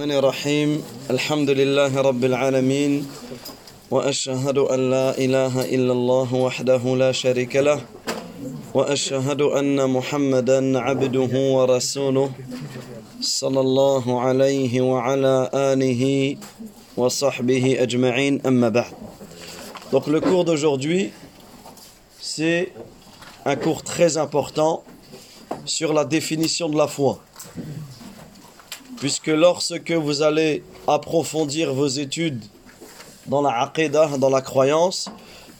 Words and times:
الرحمن 0.00 0.18
الرحيم 0.18 0.82
الحمد 1.10 1.50
لله 1.50 2.00
رب 2.00 2.24
العالمين 2.24 3.06
وأشهد 3.90 4.58
أن 4.58 4.90
لا 4.90 5.18
إله 5.18 5.64
إلا 5.74 5.92
الله 5.92 6.34
وحده 6.34 6.82
لا 6.96 7.12
شريك 7.12 7.56
له 7.56 7.80
وأشهد 8.74 9.40
أن 9.42 9.90
محمدا 9.90 10.78
عبده 10.78 11.32
ورسوله 11.38 12.30
صلى 13.20 13.60
الله 13.60 14.20
عليه 14.20 14.80
وعلى 14.80 15.50
آله 15.54 16.36
وصحبه 16.96 17.82
أجمعين 17.82 18.42
أما 18.46 18.68
بعد 18.68 18.92
Donc 19.92 20.08
le 20.08 20.20
cours 20.20 20.44
d'aujourd'hui 20.44 21.12
c'est 22.20 22.72
un 23.46 23.54
cours 23.54 23.84
très 23.84 24.16
important 24.16 24.82
sur 25.64 25.92
la 25.92 26.04
définition 26.04 26.68
de 26.68 26.76
la 26.76 26.88
foi. 26.88 27.20
Puisque 28.98 29.26
lorsque 29.26 29.90
vous 29.90 30.22
allez 30.22 30.62
approfondir 30.86 31.74
vos 31.74 31.86
études 31.86 32.42
dans 33.26 33.42
la 33.42 33.62
aqidah, 33.62 34.18
dans 34.18 34.30
la 34.30 34.40
croyance, 34.40 35.10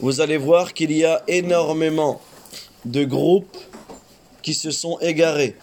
vous 0.00 0.20
allez 0.20 0.36
voir 0.36 0.72
qu'il 0.72 0.92
y 0.92 1.04
a 1.04 1.22
énormément 1.28 2.20
de 2.84 3.04
groupes 3.04 3.56
qui 4.42 4.54
se 4.54 4.70
sont 4.70 4.98
égarés 5.00 5.56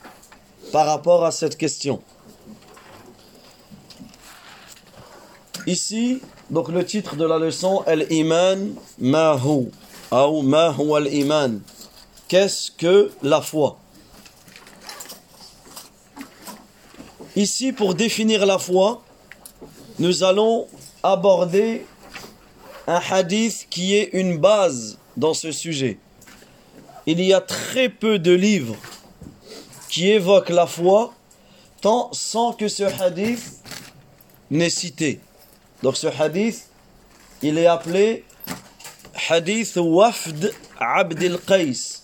par 0.72 0.88
rapport 0.88 1.24
à 1.26 1.32
cette 1.32 1.58
question. 1.58 2.02
Ici, 5.68 6.22
donc 6.50 6.70
le 6.70 6.84
titre 6.84 7.16
de 7.16 7.26
la 7.26 7.38
leçon, 7.38 7.84
Al-Iman 7.86 8.74
Mahu, 9.00 9.70
ou 10.12 10.42
Mahu 10.42 10.96
al-Iman. 10.96 11.62
Qu'est-ce 12.28 12.72
que 12.72 13.12
la 13.22 13.42
foi? 13.42 13.78
Ici, 17.42 17.72
pour 17.72 17.96
définir 17.96 18.46
la 18.46 18.60
foi, 18.60 19.02
nous 19.98 20.24
allons 20.24 20.68
aborder 21.02 21.88
un 22.86 23.02
hadith 23.10 23.66
qui 23.68 23.96
est 23.96 24.12
une 24.14 24.38
base 24.38 25.00
dans 25.18 25.34
ce 25.34 25.52
sujet. 25.52 25.98
Il 27.08 27.20
y 27.20 27.34
a 27.34 27.42
très 27.42 27.90
peu 27.90 28.20
de 28.20 28.32
livres 28.32 28.76
qui 29.90 30.12
évoquent 30.12 30.52
la 30.52 30.68
foi 30.68 31.16
tant 31.82 32.14
sans 32.14 32.54
que 32.54 32.68
ce 32.68 32.84
hadith 32.84 33.64
n'est 34.52 34.70
cité. 34.70 35.20
Donc 35.82 35.98
ce 35.98 36.06
hadith, 36.06 36.70
il 37.42 37.58
est 37.58 37.66
appelé 37.66 38.24
hadith 39.30 39.78
Wafd 39.78 40.54
Abdel 40.80 41.40
Qais. 41.40 42.04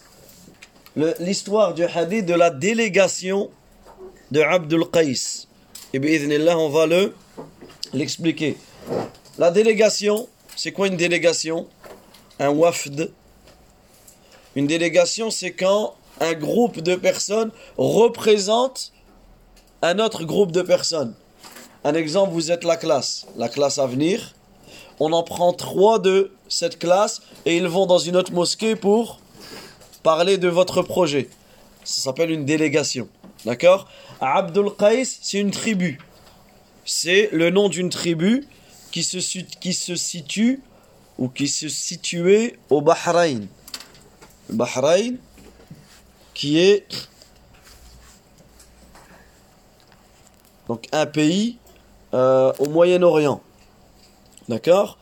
L'histoire 1.19 1.75
du 1.75 1.83
hadith 1.83 2.25
de 2.25 2.33
la 2.33 2.49
délégation 2.49 3.51
de 4.31 4.41
Abdul 4.41 4.85
Qais. 4.91 5.47
Et 5.93 5.99
bien, 5.99 6.57
on 6.57 6.69
va 6.69 6.85
le 6.85 7.13
l'expliquer. 7.93 8.57
La 9.37 9.51
délégation, 9.51 10.27
c'est 10.55 10.71
quoi 10.71 10.87
une 10.87 10.97
délégation? 10.97 11.67
Un 12.39 12.49
wafd. 12.49 13.11
Une 14.55 14.67
délégation, 14.67 15.31
c'est 15.31 15.51
quand 15.51 15.95
un 16.19 16.33
groupe 16.33 16.81
de 16.81 16.95
personnes 16.95 17.51
représente 17.77 18.91
un 19.81 19.99
autre 19.99 20.25
groupe 20.25 20.51
de 20.51 20.61
personnes. 20.61 21.13
Un 21.83 21.93
exemple, 21.93 22.33
vous 22.33 22.51
êtes 22.51 22.63
la 22.63 22.75
classe, 22.75 23.27
la 23.37 23.49
classe 23.49 23.77
à 23.77 23.85
venir. 23.85 24.33
On 24.99 25.13
en 25.13 25.23
prend 25.23 25.53
trois 25.53 25.99
de 25.99 26.31
cette 26.49 26.79
classe 26.79 27.21
et 27.45 27.55
ils 27.55 27.67
vont 27.67 27.85
dans 27.85 27.99
une 27.99 28.15
autre 28.15 28.33
mosquée 28.33 28.75
pour 28.75 29.19
parler 30.01 30.37
de 30.37 30.47
votre 30.47 30.81
projet. 30.81 31.29
Ça 31.83 32.01
s'appelle 32.01 32.31
une 32.31 32.45
délégation. 32.45 33.07
D'accord 33.47 33.87
Abdul 34.19 34.71
Qais, 34.77 35.05
c'est 35.05 35.39
une 35.39 35.51
tribu. 35.51 36.01
C'est 36.83 37.29
le 37.31 37.49
nom 37.49 37.69
d'une 37.69 37.89
tribu 37.89 38.45
qui 38.91 39.03
se, 39.03 39.21
situe 39.95 40.61
ou 41.17 41.29
qui 41.29 41.47
se 41.47 41.69
situait 41.69 42.59
au 42.69 42.81
Bahreïn. 42.81 43.47
Le 44.49 44.55
Bahreïn, 44.55 45.15
qui 46.33 46.59
est 46.59 46.85
donc 50.67 50.89
un 50.91 51.05
pays 51.05 51.57
euh, 52.13 52.51
au 52.59 52.67
Moyen-Orient. 52.67 53.41
D'accord 54.49 54.97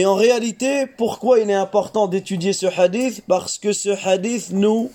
Et 0.00 0.06
en 0.06 0.14
réalité, 0.14 0.86
pourquoi 0.86 1.40
il 1.40 1.50
est 1.50 1.52
important 1.52 2.06
d'étudier 2.08 2.54
ce 2.54 2.64
hadith? 2.64 3.22
Parce 3.28 3.58
que 3.58 3.74
ce 3.74 3.90
hadith 3.90 4.48
nous 4.50 4.90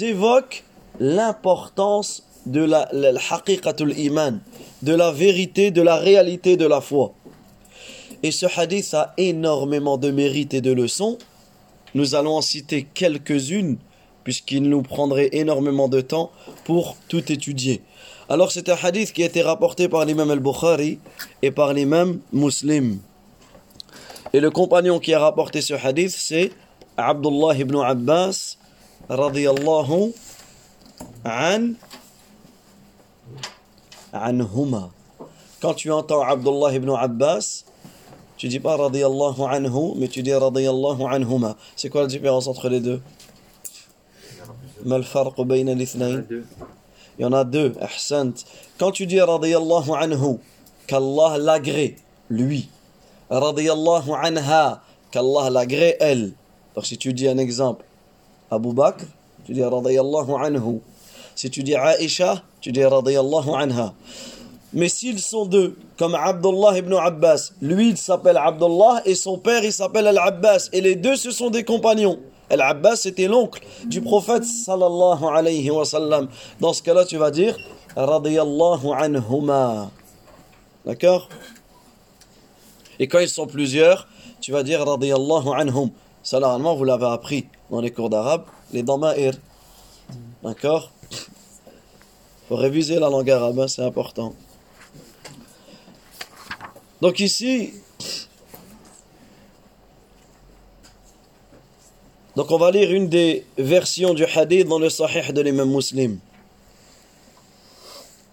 évoque 0.00 0.62
l'importance 1.00 2.22
de 2.46 2.60
la, 2.60 2.88
iman, 3.96 4.38
de 4.82 4.94
la 4.94 5.10
vérité, 5.10 5.72
de 5.72 5.82
la 5.82 5.96
réalité 5.96 6.56
de 6.56 6.66
la 6.66 6.80
foi. 6.80 7.14
Et 8.22 8.30
ce 8.30 8.46
hadith 8.46 8.94
a 8.94 9.12
énormément 9.16 9.98
de 9.98 10.12
mérites 10.12 10.54
et 10.54 10.60
de 10.60 10.70
leçons. 10.70 11.18
Nous 11.96 12.14
allons 12.14 12.36
en 12.36 12.40
citer 12.40 12.86
quelques-unes, 12.94 13.78
puisqu'il 14.22 14.68
nous 14.70 14.82
prendrait 14.82 15.30
énormément 15.32 15.88
de 15.88 16.00
temps 16.00 16.30
pour 16.62 16.96
tout 17.08 17.32
étudier. 17.32 17.82
Alors 18.28 18.52
c'est 18.52 18.68
un 18.68 18.76
hadith 18.80 19.12
qui 19.12 19.24
a 19.24 19.26
été 19.26 19.42
rapporté 19.42 19.88
par 19.88 20.04
l'imam 20.04 20.30
al-Bukhari 20.30 21.00
et 21.42 21.50
par 21.50 21.72
l'imam 21.72 22.20
muslim. 22.32 23.00
Et 24.32 24.40
le 24.40 24.50
compagnon 24.50 24.98
qui 24.98 25.14
a 25.14 25.20
rapporté 25.20 25.62
ce 25.62 25.74
hadith, 25.74 26.10
c'est 26.10 26.52
Abdullah 26.96 27.56
ibn 27.56 27.80
Abbas, 27.80 28.56
radiyallahu 29.08 30.12
an, 31.24 31.72
anhuma. 34.12 34.90
Quand 35.60 35.74
tu 35.74 35.90
entends 35.90 36.22
Abdullah 36.22 36.74
ibn 36.74 36.90
Abbas, 36.90 37.64
tu 38.36 38.48
dis 38.48 38.60
pas 38.60 38.76
radiyallahu 38.76 39.42
anhu, 39.42 39.94
mais 39.96 40.08
tu 40.08 40.22
dis 40.22 40.34
radiyallahu 40.34 41.02
anhuma. 41.10 41.56
C'est 41.74 41.88
quoi 41.88 42.02
la 42.02 42.06
différence 42.06 42.46
entre 42.48 42.68
les 42.68 42.80
deux? 42.80 43.00
Il 44.84 44.92
y 47.18 47.24
en 47.24 47.32
a 47.32 47.44
deux, 47.44 47.74
ahsant. 47.80 48.32
Quand 48.78 48.92
tu 48.92 49.06
dis 49.06 49.20
radiyallahu 49.20 49.90
anhu, 49.90 50.38
qu'Allah 50.86 51.38
l'agrée, 51.38 51.96
lui 52.28 52.68
radiyallahu 53.30 54.12
anha, 54.12 54.82
qu'Allah 55.10 55.50
l'agrée 55.50 55.96
elle. 56.00 56.32
Donc 56.74 56.86
si 56.86 56.96
tu 56.98 57.12
dis 57.12 57.28
un 57.28 57.38
exemple, 57.38 57.84
Abu 58.50 58.72
Bakr, 58.72 59.04
tu 59.44 59.52
dis 59.52 59.62
radiyallahu 59.64 60.32
anhu. 60.32 60.80
Si 61.34 61.50
tu 61.50 61.62
dis 61.62 61.74
Aisha, 61.74 62.42
tu 62.60 62.72
dis 62.72 62.84
radiyallahu 62.84 63.50
anha. 63.54 63.94
Mais 64.72 64.88
s'ils 64.88 65.20
sont 65.20 65.46
deux, 65.46 65.76
comme 65.96 66.14
Abdullah 66.14 66.76
ibn 66.76 66.92
Abbas, 66.94 67.52
lui 67.62 67.90
il 67.90 67.96
s'appelle 67.96 68.36
Abdullah 68.36 69.02
et 69.06 69.14
son 69.14 69.38
père 69.38 69.64
il 69.64 69.72
s'appelle 69.72 70.06
Al-Abbas, 70.06 70.68
et 70.72 70.80
les 70.80 70.94
deux 70.94 71.16
ce 71.16 71.30
sont 71.30 71.48
des 71.48 71.64
compagnons. 71.64 72.18
Al-Abbas 72.50 72.96
c'était 72.96 73.28
l'oncle 73.28 73.62
du 73.86 74.00
prophète 74.00 74.44
sallallahu 74.44 75.24
alayhi 75.24 75.70
wa 75.70 75.84
sallam. 75.84 76.28
Dans 76.60 76.72
ce 76.72 76.82
cas-là, 76.82 77.04
tu 77.04 77.16
vas 77.16 77.30
dire 77.30 77.56
radiyallahu 77.96 78.88
anhuma. 78.94 79.90
D'accord? 80.84 81.28
Et 82.98 83.06
quand 83.06 83.18
ils 83.20 83.28
sont 83.28 83.46
plusieurs, 83.46 84.08
tu 84.40 84.52
vas 84.52 84.62
dire 84.62 84.84
radiyallahu 84.84 85.48
anhum. 85.54 85.90
Ça, 86.22 86.40
normalement, 86.40 86.74
vous 86.74 86.84
l'avez 86.84 87.06
appris 87.06 87.46
dans 87.70 87.80
les 87.80 87.90
cours 87.90 88.10
d'arabe, 88.10 88.44
les 88.72 88.82
dama'ir. 88.82 89.34
D'accord? 90.42 90.90
Faut 92.48 92.56
réviser 92.56 92.98
la 92.98 93.08
langue 93.08 93.30
arabe, 93.30 93.60
hein, 93.60 93.68
c'est 93.68 93.82
important. 93.82 94.34
Donc 97.00 97.20
ici, 97.20 97.74
donc 102.34 102.50
on 102.50 102.58
va 102.58 102.70
lire 102.72 102.90
une 102.90 103.08
des 103.08 103.46
versions 103.56 104.14
du 104.14 104.24
hadith 104.24 104.66
dans 104.66 104.78
le 104.78 104.90
sahih 104.90 105.32
de 105.32 105.40
l'imam 105.40 105.70
muslim. 105.70 106.18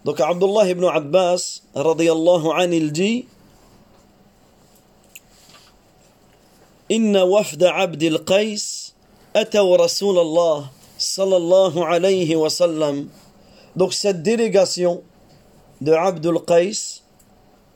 Donc 0.04 0.20
Abdullah 0.20 0.70
ibn 0.70 0.86
Abbas, 0.86 1.62
radiyallahu 1.76 2.48
anhu, 2.56 2.76
il 2.76 2.92
dit 2.92 3.28
إن 6.91 7.17
وفد 7.17 7.65
عبد 7.65 8.03
القيس 8.03 8.95
أتوا 9.37 9.77
رسول 9.77 10.19
الله 10.19 10.67
صلى 10.99 11.37
الله 11.37 11.87
عليه 11.87 12.37
وسلم 12.37 13.09
donc 13.77 13.93
cette 13.95 14.23
délégation 14.23 15.03
de 15.81 15.93
Abdul 15.93 16.41
Qais 16.47 17.01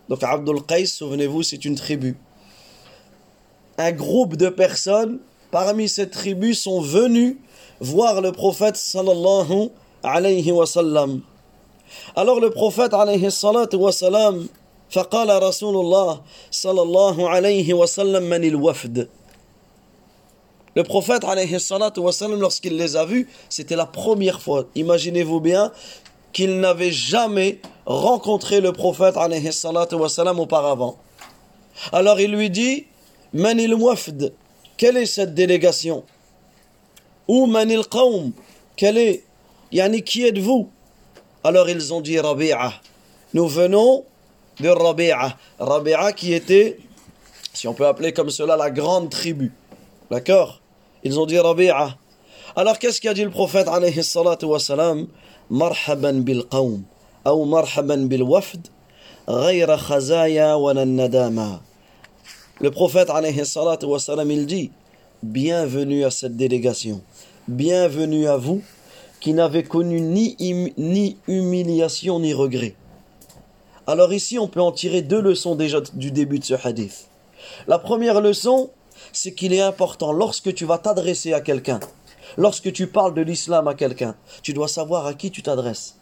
donc 0.09 0.23
Abdul 0.23 0.63
Qais 0.67 0.87
souvenez-vous 0.87 1.43
c'est 1.43 1.65
une 1.65 1.77
tribu 1.77 2.17
un 3.79 3.93
groupe 3.93 4.37
de 4.37 4.49
personnes 4.49 5.21
parmi 5.51 5.89
cette 5.89 6.11
tribu 6.11 6.55
sont 6.55 6.81
venus 6.81 7.37
voir 7.81 8.21
le 8.21 8.33
prophète 8.33 8.77
sallallahu 8.77 9.71
alayhi 10.03 10.51
wa 10.53 10.67
sallam 10.67 11.21
alors 12.17 12.41
le 12.41 12.51
prophète 12.51 12.93
alayhi 12.95 13.31
salatu 13.31 13.77
wa 13.77 13.93
sallam 13.93 14.49
فقال 14.91 15.43
رسول 15.43 15.77
الله 15.77 16.21
صلى 16.51 16.83
الله 16.83 17.29
عليه 17.29 17.75
وسلم 17.75 18.23
من 18.23 18.45
الوفد 18.45 19.09
Le 20.77 20.83
prophète, 20.83 21.23
alayhi 21.25 21.61
salatu 21.61 22.01
wa 22.01 22.11
sallam, 22.11 22.41
lorsqu'il 22.41 22.77
les 22.77 22.97
a 22.97 23.05
vus, 23.05 23.29
c'était 23.49 23.77
la 23.77 23.87
première 23.87 24.43
fois. 24.43 24.65
Imaginez-vous 24.75 25.39
bien 25.39 25.71
qu'il 26.33 26.59
n'avait 26.59 26.91
jamais 26.91 27.61
rencontré 27.87 28.61
le 28.61 28.73
prophète 28.73 29.17
alayhi 29.17 29.53
salatu 29.53 29.95
wassalam 29.95 30.41
auparavant. 30.41 30.99
Alors 31.93 32.19
il 32.21 32.33
lui 32.33 32.51
dit 32.51 32.87
Manil 33.33 33.75
wafd, 33.75 34.33
quelle 34.77 34.97
est 34.97 35.07
cette 35.07 35.33
délégation 35.33 36.03
Ou 37.29 37.47
Manil 37.47 37.85
qawm, 37.87 38.33
quelle 38.77 38.99
est 38.99 39.23
Yani 39.71 40.03
qui 40.03 40.25
êtes-vous 40.25 40.69
Alors 41.45 41.69
ils 41.69 41.95
ont 41.95 42.01
dit 42.01 42.19
Rabi'a. 42.19 42.73
Nous 43.33 43.47
venons 43.47 44.05
de 44.60 44.70
Rabi'a. 44.70 45.38
Rabi'a 45.60 46.14
qui 46.14 46.34
était, 46.34 46.78
si 47.54 47.68
on 47.68 47.74
peut 47.74 47.88
appeler 47.88 48.14
comme 48.14 48.30
cela, 48.30 48.58
la 48.58 48.70
grande 48.70 49.10
tribu. 49.10 49.52
D'accord? 50.12 50.62
Ils 51.04 51.20
ont 51.20 51.26
dit 51.26 51.40
Rabi'a. 51.40 51.98
Alors 52.56 52.80
qu'est-ce 52.80 53.00
qu'a 53.00 53.14
dit 53.14 53.24
le 53.24 53.30
prophète 53.30 53.68
alayhi 53.68 54.04
salatu 54.04 54.46
wa 54.46 54.60
salam 54.60 55.08
Marhaban 55.50 56.22
bil 56.22 56.44
qawm 56.50 56.84
ou 57.26 57.46
marhaban 57.46 58.08
bil 58.08 58.24
wafd 58.24 58.68
khazaya 59.28 60.58
nadama. 60.86 61.62
Le 62.60 62.72
prophète 62.72 63.10
alayhi 63.10 63.46
salatu 63.46 63.86
il 64.30 64.46
dit 64.46 64.72
Bienvenue 65.22 66.06
à 66.06 66.12
cette 66.12 66.36
délégation. 66.36 67.02
Bienvenue 67.48 68.28
à 68.28 68.38
vous 68.38 68.62
qui 69.20 69.34
n'avez 69.34 69.64
connu 69.64 70.02
ni 70.02 71.18
humiliation 71.28 72.20
ni 72.20 72.34
regret. 72.34 72.76
Alors 73.90 74.14
ici, 74.14 74.38
on 74.38 74.48
peut 74.48 74.62
en 74.62 74.72
tirer 74.72 75.02
deux 75.02 75.20
leçons 75.20 75.56
déjà 75.56 75.82
du 75.96 76.12
début 76.12 76.38
de 76.38 76.44
ce 76.44 76.54
hadith. 76.64 77.08
La 77.68 77.80
première 77.80 78.22
leçon, 78.22 78.70
c'est 79.14 79.34
qu'il 79.34 79.52
est 79.52 79.62
important 79.62 80.12
lorsque 80.12 80.54
tu 80.54 80.64
vas 80.64 80.78
t'adresser 80.78 81.34
à 81.34 81.42
quelqu'un, 81.42 81.80
lorsque 82.38 82.72
tu 82.72 82.86
parles 82.86 83.16
de 83.16 83.24
l'islam 83.24 83.68
à 83.68 83.74
quelqu'un, 83.74 84.16
tu 84.44 84.54
dois 84.54 84.68
savoir 84.68 85.08
à 85.08 85.16
qui 85.16 85.32
tu 85.32 85.42
t'adresses. 85.42 85.96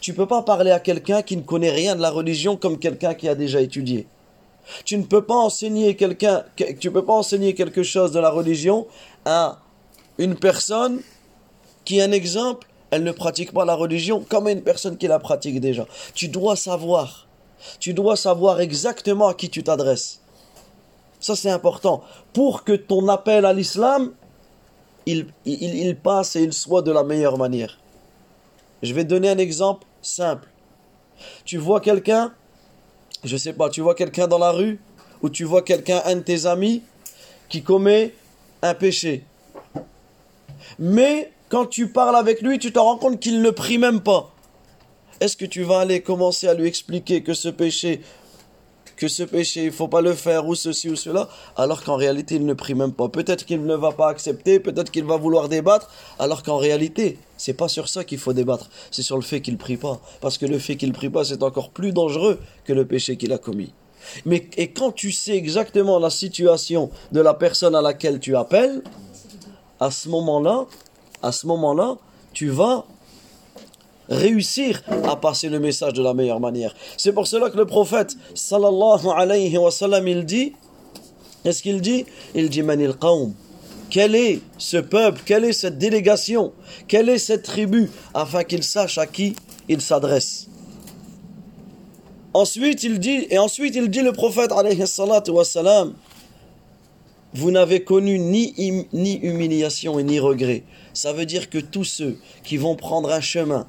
Tu 0.00 0.12
ne 0.12 0.16
peux 0.16 0.26
pas 0.26 0.42
parler 0.42 0.70
à 0.70 0.78
quelqu'un 0.78 1.22
qui 1.22 1.36
ne 1.36 1.42
connaît 1.42 1.72
rien 1.72 1.96
de 1.96 2.00
la 2.00 2.10
religion 2.10 2.56
comme 2.56 2.78
quelqu'un 2.78 3.14
qui 3.14 3.28
a 3.28 3.34
déjà 3.34 3.60
étudié. 3.60 4.06
Tu 4.84 4.96
ne 4.96 5.02
peux 5.02 5.24
pas 5.24 5.34
enseigner 5.34 5.96
quelque 5.96 7.82
chose 7.82 8.12
de 8.12 8.20
la 8.20 8.30
religion 8.30 8.86
à 9.24 9.58
une 10.16 10.36
personne 10.36 11.00
qui 11.84 11.98
est 11.98 12.02
un 12.02 12.12
exemple, 12.12 12.68
elle 12.90 13.04
ne 13.04 13.12
pratique 13.12 13.52
pas 13.52 13.64
la 13.64 13.74
religion 13.74 14.24
comme 14.28 14.48
une 14.48 14.62
personne 14.62 14.96
qui 14.96 15.06
la 15.06 15.18
pratique 15.18 15.60
déjà. 15.60 15.86
Tu 16.14 16.28
dois 16.28 16.56
savoir. 16.56 17.26
Tu 17.78 17.94
dois 17.94 18.16
savoir 18.16 18.60
exactement 18.60 19.28
à 19.28 19.34
qui 19.34 19.50
tu 19.50 19.62
t'adresses. 19.62 20.20
Ça 21.20 21.36
c'est 21.36 21.50
important. 21.50 22.02
Pour 22.32 22.64
que 22.64 22.72
ton 22.72 23.08
appel 23.08 23.44
à 23.44 23.52
l'islam, 23.52 24.12
il, 25.06 25.26
passe 26.02 26.36
et 26.36 26.42
il 26.42 26.52
soit 26.52 26.82
de 26.82 26.92
la 26.92 27.04
meilleure 27.04 27.38
manière. 27.38 27.78
Je 28.82 28.94
vais 28.94 29.04
donner 29.04 29.28
un 29.28 29.38
exemple 29.38 29.86
simple. 30.02 30.48
Tu 31.44 31.58
vois 31.58 31.80
quelqu'un 31.80 32.32
je 33.24 33.36
sais 33.36 33.52
pas, 33.52 33.68
tu 33.68 33.80
vois 33.80 33.94
quelqu'un 33.94 34.26
dans 34.26 34.38
la 34.38 34.50
rue 34.50 34.80
ou 35.22 35.28
tu 35.28 35.44
vois 35.44 35.62
quelqu'un, 35.62 36.00
un 36.04 36.16
de 36.16 36.20
tes 36.20 36.46
amis, 36.46 36.82
qui 37.48 37.62
commet 37.62 38.14
un 38.62 38.74
péché. 38.74 39.24
Mais 40.78 41.30
quand 41.50 41.66
tu 41.66 41.88
parles 41.88 42.16
avec 42.16 42.40
lui, 42.40 42.58
tu 42.58 42.72
te 42.72 42.78
rends 42.78 42.96
compte 42.96 43.20
qu'il 43.20 43.42
ne 43.42 43.50
prie 43.50 43.76
même 43.76 44.00
pas. 44.00 44.32
Est-ce 45.20 45.36
que 45.36 45.44
tu 45.44 45.62
vas 45.62 45.80
aller 45.80 46.00
commencer 46.00 46.48
à 46.48 46.54
lui 46.54 46.66
expliquer 46.66 47.22
que 47.22 47.34
ce 47.34 47.48
péché 47.48 48.00
que 48.96 49.08
ce 49.08 49.22
péché, 49.22 49.64
il 49.64 49.72
faut 49.72 49.88
pas 49.88 50.02
le 50.02 50.12
faire, 50.12 50.46
ou 50.46 50.54
ceci 50.54 50.90
ou 50.90 50.94
cela, 50.94 51.30
alors 51.56 51.82
qu'en 51.82 51.96
réalité, 51.96 52.34
il 52.34 52.44
ne 52.44 52.52
prie 52.52 52.74
même 52.74 52.92
pas. 52.92 53.08
Peut-être 53.08 53.46
qu'il 53.46 53.64
ne 53.64 53.74
va 53.74 53.92
pas 53.92 54.10
accepter, 54.10 54.60
peut-être 54.60 54.90
qu'il 54.90 55.04
va 55.04 55.16
vouloir 55.16 55.48
débattre, 55.48 55.90
alors 56.18 56.42
qu'en 56.42 56.58
réalité, 56.58 57.18
c'est 57.38 57.54
pas 57.54 57.68
sur 57.68 57.88
ça 57.88 58.04
qu'il 58.04 58.18
faut 58.18 58.34
débattre, 58.34 58.68
c'est 58.90 59.00
sur 59.00 59.16
le 59.16 59.22
fait 59.22 59.40
qu'il 59.40 59.56
prie 59.56 59.78
pas. 59.78 60.00
Parce 60.20 60.36
que 60.36 60.44
le 60.44 60.58
fait 60.58 60.76
qu'il 60.76 60.92
prie 60.92 61.08
pas, 61.08 61.24
c'est 61.24 61.42
encore 61.42 61.70
plus 61.70 61.94
dangereux 61.94 62.40
que 62.66 62.74
le 62.74 62.84
péché 62.86 63.16
qu'il 63.16 63.32
a 63.32 63.38
commis. 63.38 63.72
Mais, 64.26 64.50
et 64.58 64.70
quand 64.70 64.92
tu 64.92 65.12
sais 65.12 65.34
exactement 65.34 65.98
la 65.98 66.10
situation 66.10 66.90
de 67.10 67.22
la 67.22 67.32
personne 67.32 67.74
à 67.74 67.80
laquelle 67.80 68.20
tu 68.20 68.36
appelles, 68.36 68.82
à 69.80 69.90
ce 69.90 70.10
moment-là, 70.10 70.66
à 71.22 71.32
ce 71.32 71.46
moment-là, 71.46 71.96
tu 72.32 72.48
vas 72.48 72.84
réussir 74.08 74.82
à 75.04 75.16
passer 75.16 75.48
le 75.48 75.60
message 75.60 75.92
de 75.92 76.02
la 76.02 76.14
meilleure 76.14 76.40
manière. 76.40 76.74
C'est 76.96 77.12
pour 77.12 77.26
cela 77.26 77.50
que 77.50 77.56
le 77.56 77.66
prophète, 77.66 78.16
sallallahu 78.34 79.06
alayhi 79.14 79.56
wa 79.56 79.70
sallam, 79.70 80.06
il 80.08 80.24
dit, 80.24 80.52
qu'est-ce 81.44 81.62
qu'il 81.62 81.80
dit? 81.80 82.04
Il 82.34 82.48
dit, 82.50 82.62
manil 82.62 82.94
qawm. 82.94 83.32
Quel 83.88 84.14
est 84.14 84.40
ce 84.58 84.76
peuple? 84.76 85.22
Quelle 85.24 85.44
est 85.44 85.52
cette 85.52 85.78
délégation? 85.78 86.52
Quelle 86.86 87.08
est 87.08 87.18
cette 87.18 87.42
tribu? 87.42 87.90
Afin 88.14 88.44
qu'il 88.44 88.62
sache 88.62 88.98
à 88.98 89.06
qui 89.06 89.34
il 89.68 89.80
s'adresse. 89.80 90.46
Ensuite, 92.32 92.84
il 92.84 93.00
dit, 93.00 93.26
et 93.30 93.38
ensuite 93.38 93.74
il 93.74 93.88
dit 93.90 94.02
le 94.02 94.12
prophète 94.12 94.52
alayhi 94.52 94.84
wa 95.28 95.44
salam, 95.44 95.94
vous 97.34 97.50
n'avez 97.50 97.84
connu 97.84 98.18
ni, 98.18 98.54
ni 98.92 99.14
humiliation 99.16 99.98
et 99.98 100.02
ni 100.02 100.18
regret. 100.18 100.64
Ça 100.92 101.12
veut 101.12 101.26
dire 101.26 101.48
que 101.48 101.58
tous 101.58 101.84
ceux 101.84 102.18
qui 102.42 102.56
vont 102.56 102.74
prendre 102.74 103.10
un 103.12 103.20
chemin 103.20 103.66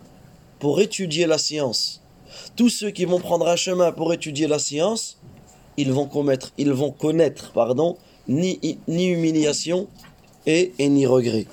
pour 0.60 0.82
étudier 0.82 1.28
la 1.28 1.38
science. 1.38 2.02
Tous 2.56 2.70
ceux 2.70 2.92
qui 2.92 3.06
vont 3.06 3.20
prendre 3.20 3.48
un 3.48 3.56
chemin 3.56 3.92
pour 3.92 4.14
étudier 4.14 4.48
la 4.48 4.60
science, 4.60 5.18
ils 5.78 5.92
vont 5.92 6.08
commettre, 6.08 6.52
ils 6.58 6.72
vont 6.72 6.92
connaître, 6.92 7.52
pardon, 7.54 7.98
ni, 8.28 8.60
ni 8.88 9.08
humiliation 9.08 9.88
et, 10.46 10.74
et 10.80 10.90
ni 10.90 11.06
regret. 11.06 11.46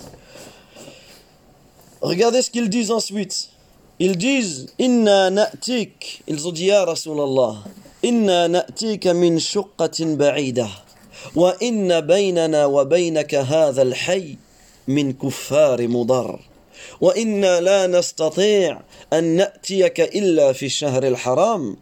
Regardez 2.00 2.42
ce 2.42 2.50
qu'ils 2.50 2.68
disent 2.70 2.90
ensuite. 2.90 3.50
Ils 3.98 4.16
disent 4.16 4.72
Inna 4.78 5.30
na'tik. 5.30 6.22
Ils 6.28 6.46
ont 6.46 6.52
dit 6.52 6.66
Ya 6.66 6.84
Rasulallah. 6.84 7.64
Inna 8.04 8.48
na'tika 8.48 9.12
min 9.12 9.38
shuqqatin. 9.38 10.16
وإن 11.34 12.00
بيننا 12.00 12.66
وبينك 12.66 13.34
هذا 13.34 13.82
الحي 13.82 14.36
من 14.88 15.12
كفار 15.12 15.88
مضر 15.88 16.40
وإنا 17.00 17.60
لا 17.60 17.86
نستطيع 17.86 18.80
أن 19.12 19.24
نأتيك 19.24 20.00
إلا 20.00 20.52
في 20.52 20.66
الشهر 20.66 21.06
الحرام 21.06 21.76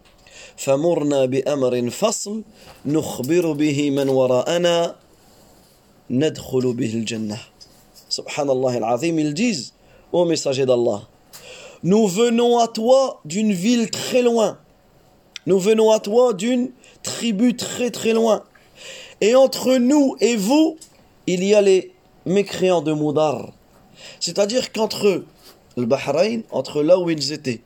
فمرنا 0.56 1.25
بأمر 1.25 1.91
فصل 1.91 2.43
نخبر 2.87 3.53
به 3.53 3.91
من 3.91 4.09
وراءنا 4.09 4.97
ندخل 6.11 6.73
به 6.73 6.94
الجنة 6.94 7.38
سبحان 8.09 8.50
الله 8.50 8.79
العظيم 8.79 9.19
الجيز 9.19 9.73
ومساجد 10.12 10.71
الله 10.71 11.03
Nous 11.83 12.06
venons 12.09 12.59
à 12.59 12.69
toi 12.69 13.21
d'une 13.25 13.53
ville 13.53 13.91
très 13.91 14.23
loin. 14.23 14.59
Nous 15.47 15.59
venons 15.59 15.90
à 15.90 16.00
toi 16.00 16.33
d'une 16.33 16.71
tribu 17.02 17.55
très 17.55 17.90
très 17.90 18.12
loin. 18.12 18.43
Et 19.20 19.35
entre 19.35 19.76
nous 19.76 20.16
et 20.20 20.37
vous 20.37 20.76
il 21.26 21.42
y 21.42 21.54
a 21.54 21.62
les 21.62 21.92
mécréants 22.25 22.82
de 22.82 22.92
Moudar 22.92 23.52
C'est-à-dire 24.20 24.73
qu'entre 24.73 25.25
le 25.76 25.87
Bahreïn, 25.87 26.42
entre 26.50 26.82
là 26.82 26.99
où 26.99 27.11
ils 27.11 27.32
étaient, 27.32 27.61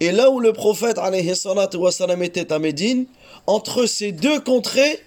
et 0.00 0.12
là 0.12 0.30
où 0.30 0.40
le 0.40 0.52
prophète 0.52 0.98
wassalam, 0.98 2.22
était 2.22 2.52
à 2.52 2.58
Médine, 2.58 3.06
entre 3.46 3.86
ces 3.86 4.12
deux 4.12 4.40
contrées, 4.40 5.00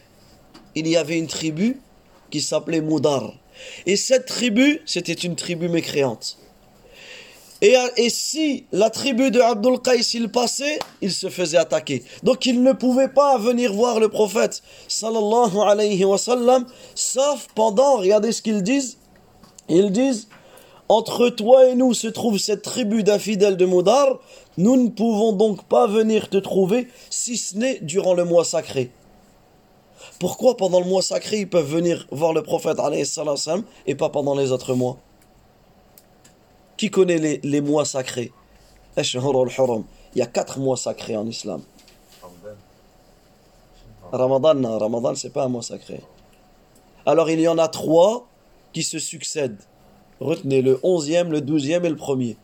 il 0.76 0.88
y 0.88 0.98
avait 0.98 1.18
une 1.18 1.28
tribu 1.28 1.80
qui 2.30 2.42
s'appelait 2.42 2.82
Moudar. 2.82 3.34
Et 3.86 3.96
cette 3.96 4.26
tribu, 4.26 4.82
c'était 4.86 5.14
une 5.14 5.36
tribu 5.36 5.70
mécréante. 5.70 6.38
Et, 7.62 8.10
si 8.10 8.66
la 8.72 8.90
tribu 8.90 9.30
de 9.30 9.40
Abdul 9.40 9.80
Qais 9.80 10.00
il 10.16 10.30
passait, 10.30 10.80
il 11.02 11.12
se 11.12 11.30
faisait 11.30 11.58
attaquer. 11.58 12.04
Donc 12.24 12.48
il 12.48 12.64
ne 12.64 12.74
pouvait 12.74 13.08
pas 13.08 13.38
venir 13.38 13.72
voir 13.72 14.00
le 14.00 14.10
prophète 14.10 14.64
sallallahu 14.88 15.60
alayhi 15.64 16.04
wa 16.04 16.18
sallam, 16.18 16.66
sauf 16.96 17.48
pendant, 17.54 17.98
regardez 17.98 18.32
ce 18.32 18.42
qu'ils 18.42 18.64
disent, 18.64 18.98
ils 19.70 19.92
disent 19.92 20.28
Entre 20.90 21.30
toi 21.30 21.68
et 21.68 21.76
nous 21.76 21.94
se 21.94 22.08
trouve 22.08 22.40
cette 22.40 22.64
tribu 22.64 23.04
d'infidèles 23.04 23.58
de 23.58 23.66
Moudar, 23.66 24.20
nous 24.58 24.76
ne 24.76 24.90
pouvons 24.90 25.32
donc 25.32 25.64
pas 25.66 25.86
venir 25.86 26.30
te 26.30 26.38
trouver 26.38 26.88
si 27.12 27.38
ce 27.38 27.58
n'est 27.58 27.80
durant 27.82 28.16
le 28.16 28.26
mois 28.26 28.44
sacré. 28.44 28.92
Pourquoi 30.20 30.58
pendant 30.58 30.80
le 30.80 30.88
mois 30.88 31.04
sacré 31.04 31.42
ils 31.42 31.50
peuvent 31.50 31.72
venir 31.72 32.08
voir 32.10 32.34
le 32.34 32.42
prophète 32.42 32.78
et 33.86 33.96
pas 33.96 34.10
pendant 34.10 34.34
les 34.34 34.52
autres 34.52 34.74
mois? 34.74 34.98
Qui 36.82 36.90
connaît 36.90 37.20
les, 37.20 37.40
les 37.44 37.62
mois 37.62 37.86
sacrés? 37.86 38.32
Il 38.98 39.04
y 40.16 40.22
a 40.24 40.26
quatre 40.26 40.58
mois 40.58 40.76
sacrés 40.76 41.16
en 41.16 41.28
islam. 41.28 41.62
Ramadan, 44.12 44.56
non, 44.56 44.80
Ramadan 44.80 45.14
c'est 45.14 45.30
pas 45.30 45.44
un 45.44 45.48
mois 45.48 45.62
sacré. 45.62 46.02
Alors 47.06 47.30
il 47.30 47.40
y 47.40 47.48
en 47.48 47.60
a 47.60 47.68
trois 47.68 48.28
qui 48.74 48.82
se 48.82 48.98
succèdent. 48.98 49.62
Retenez 50.20 50.64
le 50.64 50.78
11e, 50.78 51.30
le 51.30 51.42
12e 51.42 51.86
et 51.86 51.90
le 51.90 51.96
premier. 51.96 52.36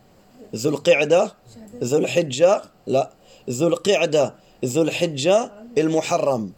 Dhul 0.54 0.84
Qi'da, 0.84 1.36
Dhul 1.82 2.06
Hijja, 2.06 2.62
la 2.86 3.10
Dhul 3.48 3.76
Qi'da, 3.84 4.36
Dhul 4.62 4.92
Hijja 4.92 5.52
et 5.76 5.82
le 5.82 5.90
Muharram. 5.90 6.52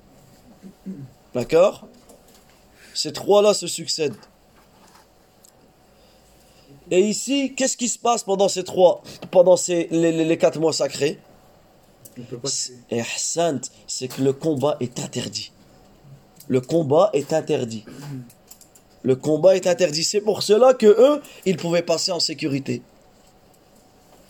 D'accord? 1.34 1.88
Ces 2.94 3.14
trois-là 3.14 3.54
se 3.54 3.68
succèdent. 3.68 4.18
Et 6.92 7.02
ici, 7.02 7.54
qu'est-ce 7.56 7.78
qui 7.78 7.88
se 7.88 8.00
passe 8.00 8.24
pendant 8.24 8.48
ces 8.48 8.64
trois, 8.64 9.02
pendant 9.32 9.58
ces, 9.58 9.88
les, 9.92 10.12
les- 10.12 10.26
les 10.26 10.38
quatre 10.38 10.60
mois 10.60 10.74
sacrés 10.74 11.20
c'est 13.88 14.08
que 14.08 14.22
le 14.22 14.34
combat 14.34 14.76
est 14.82 15.00
interdit. 15.00 15.52
Le 16.48 16.60
combat 16.60 17.10
est 17.14 17.32
interdit. 17.32 17.86
Le 19.04 19.16
combat 19.16 19.56
est 19.56 19.68
interdit. 19.68 20.04
C'est 20.04 20.20
pour 20.20 20.44
cela 20.44 20.74
que 20.74 20.88
eux, 20.88 21.22
ils 21.46 21.56
pouvaient 21.56 21.84
passer 21.84 22.12
en 22.12 22.20
sécurité. 22.20 22.82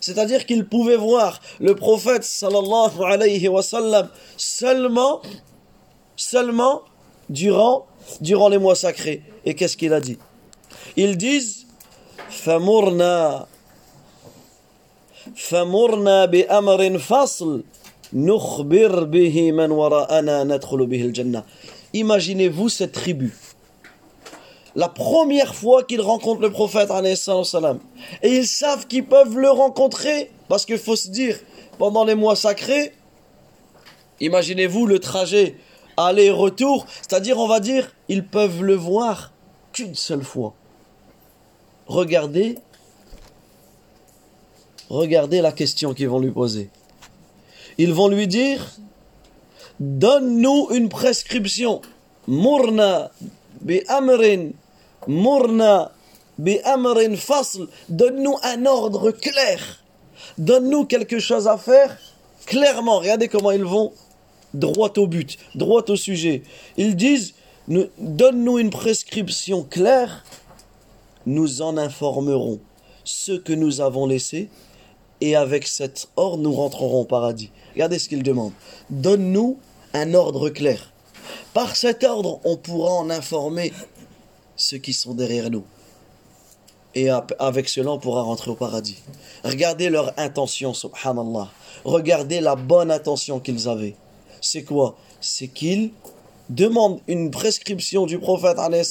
C'est-à-dire 0.00 0.46
qu'ils 0.46 0.66
pouvaient 0.66 0.96
voir 0.96 1.40
le 1.58 1.74
prophète 1.74 2.22
sallallahu 2.24 3.02
alayhi 3.04 3.48
wa 3.48 3.62
sallam 3.62 4.08
seulement, 4.36 5.20
seulement 6.16 6.82
durant, 7.28 7.86
durant 8.20 8.48
les 8.48 8.58
mois 8.58 8.76
sacrés. 8.76 9.22
Et 9.44 9.54
qu'est-ce 9.54 9.76
qu'il 9.76 9.92
a 9.92 10.00
dit? 10.00 10.18
Ils 10.96 11.16
disent 11.16 11.66
فمرنا 12.29 13.45
فمرنا 15.35 16.25
بأمر 16.25 16.97
فصل 16.97 17.63
نخبر 18.13 19.03
به 19.03 19.51
من 19.51 19.71
وراءنا 19.71 20.43
ندخل 20.43 20.85
به 20.85 21.01
الجنة 21.01 21.43
Imaginez-vous 21.93 22.67
cette 22.67 22.91
tribu. 22.91 23.37
La 24.75 24.89
première 24.89 25.55
fois 25.55 25.83
qu'ils 25.83 26.01
rencontrent 26.01 26.41
le 26.41 26.51
prophète 26.51 26.91
alayhi 26.91 27.15
salam, 27.15 27.45
salam, 27.45 27.79
et 28.21 28.35
ils 28.35 28.47
savent 28.47 28.85
qu'ils 28.87 29.05
peuvent 29.05 29.37
le 29.37 29.49
rencontrer 29.49 30.29
parce 30.49 30.65
qu'il 30.65 30.77
faut 30.77 30.97
se 30.97 31.07
dire 31.07 31.39
pendant 31.77 32.03
les 32.03 32.15
mois 32.15 32.35
sacrés 32.35 32.93
imaginez-vous 34.19 34.85
le 34.85 34.99
trajet 34.99 35.55
aller-retour 35.97 36.85
c'est-à-dire 37.01 37.37
on 37.37 37.47
va 37.47 37.59
dire 37.59 37.91
ils 38.07 38.25
peuvent 38.25 38.63
le 38.63 38.75
voir 38.75 39.31
qu'une 39.73 39.95
seule 39.95 40.23
fois 40.23 40.53
regardez 41.90 42.56
regardez 44.88 45.40
la 45.40 45.52
question 45.52 45.92
qu'ils 45.94 46.08
vont 46.08 46.20
lui 46.20 46.30
poser. 46.30 46.70
Ils 47.78 47.92
vont 47.92 48.08
lui 48.08 48.26
dire 48.26 48.64
donne-nous 49.78 50.68
une 50.72 50.88
prescription. 50.88 51.80
Murna 52.28 53.10
bi 53.60 53.82
amrin 53.88 54.50
murna 55.06 55.92
bi 56.38 56.58
amrin 56.64 57.16
fasl. 57.16 57.66
Donne-nous 57.88 58.36
un 58.42 58.66
ordre 58.66 59.10
clair. 59.10 59.82
Donne-nous 60.38 60.84
quelque 60.84 61.18
chose 61.18 61.48
à 61.48 61.56
faire 61.56 61.96
clairement. 62.46 62.98
Regardez 62.98 63.28
comment 63.28 63.50
ils 63.50 63.64
vont 63.64 63.92
droit 64.54 64.92
au 64.96 65.06
but 65.06 65.38
droit 65.54 65.84
au 65.88 65.96
sujet. 65.96 66.42
Ils 66.76 66.94
disent 66.96 67.34
nous- 67.68 67.88
donne-nous 67.98 68.58
une 68.58 68.70
prescription 68.70 69.62
claire 69.62 70.24
nous 71.26 71.62
en 71.62 71.76
informerons 71.76 72.60
ce 73.04 73.32
que 73.32 73.52
nous 73.52 73.80
avons 73.80 74.06
laissé 74.06 74.48
et 75.20 75.36
avec 75.36 75.66
cet 75.66 76.08
ordre 76.16 76.42
nous 76.42 76.52
rentrerons 76.52 77.02
au 77.02 77.04
paradis. 77.04 77.50
Regardez 77.74 77.98
ce 77.98 78.08
qu'il 78.08 78.22
demande. 78.22 78.52
Donne-nous 78.88 79.58
un 79.94 80.14
ordre 80.14 80.48
clair. 80.50 80.92
Par 81.52 81.76
cet 81.76 82.04
ordre, 82.04 82.40
on 82.44 82.56
pourra 82.56 82.92
en 82.92 83.10
informer 83.10 83.72
ceux 84.56 84.78
qui 84.78 84.92
sont 84.92 85.14
derrière 85.14 85.50
nous. 85.50 85.64
Et 86.94 87.08
avec 87.10 87.68
cela, 87.68 87.92
on 87.92 87.98
pourra 87.98 88.22
rentrer 88.22 88.50
au 88.50 88.56
paradis. 88.56 88.98
Regardez 89.44 89.90
leur 89.90 90.12
intention, 90.18 90.74
subhanallah. 90.74 91.48
Regardez 91.84 92.40
la 92.40 92.56
bonne 92.56 92.90
intention 92.90 93.38
qu'ils 93.38 93.68
avaient. 93.68 93.94
C'est 94.40 94.64
quoi? 94.64 94.96
C'est 95.20 95.48
qu'ils 95.48 95.92
demandent 96.48 97.00
une 97.06 97.30
prescription 97.30 98.06
du 98.06 98.18
prophète, 98.18 98.58
alayhi 98.58 98.84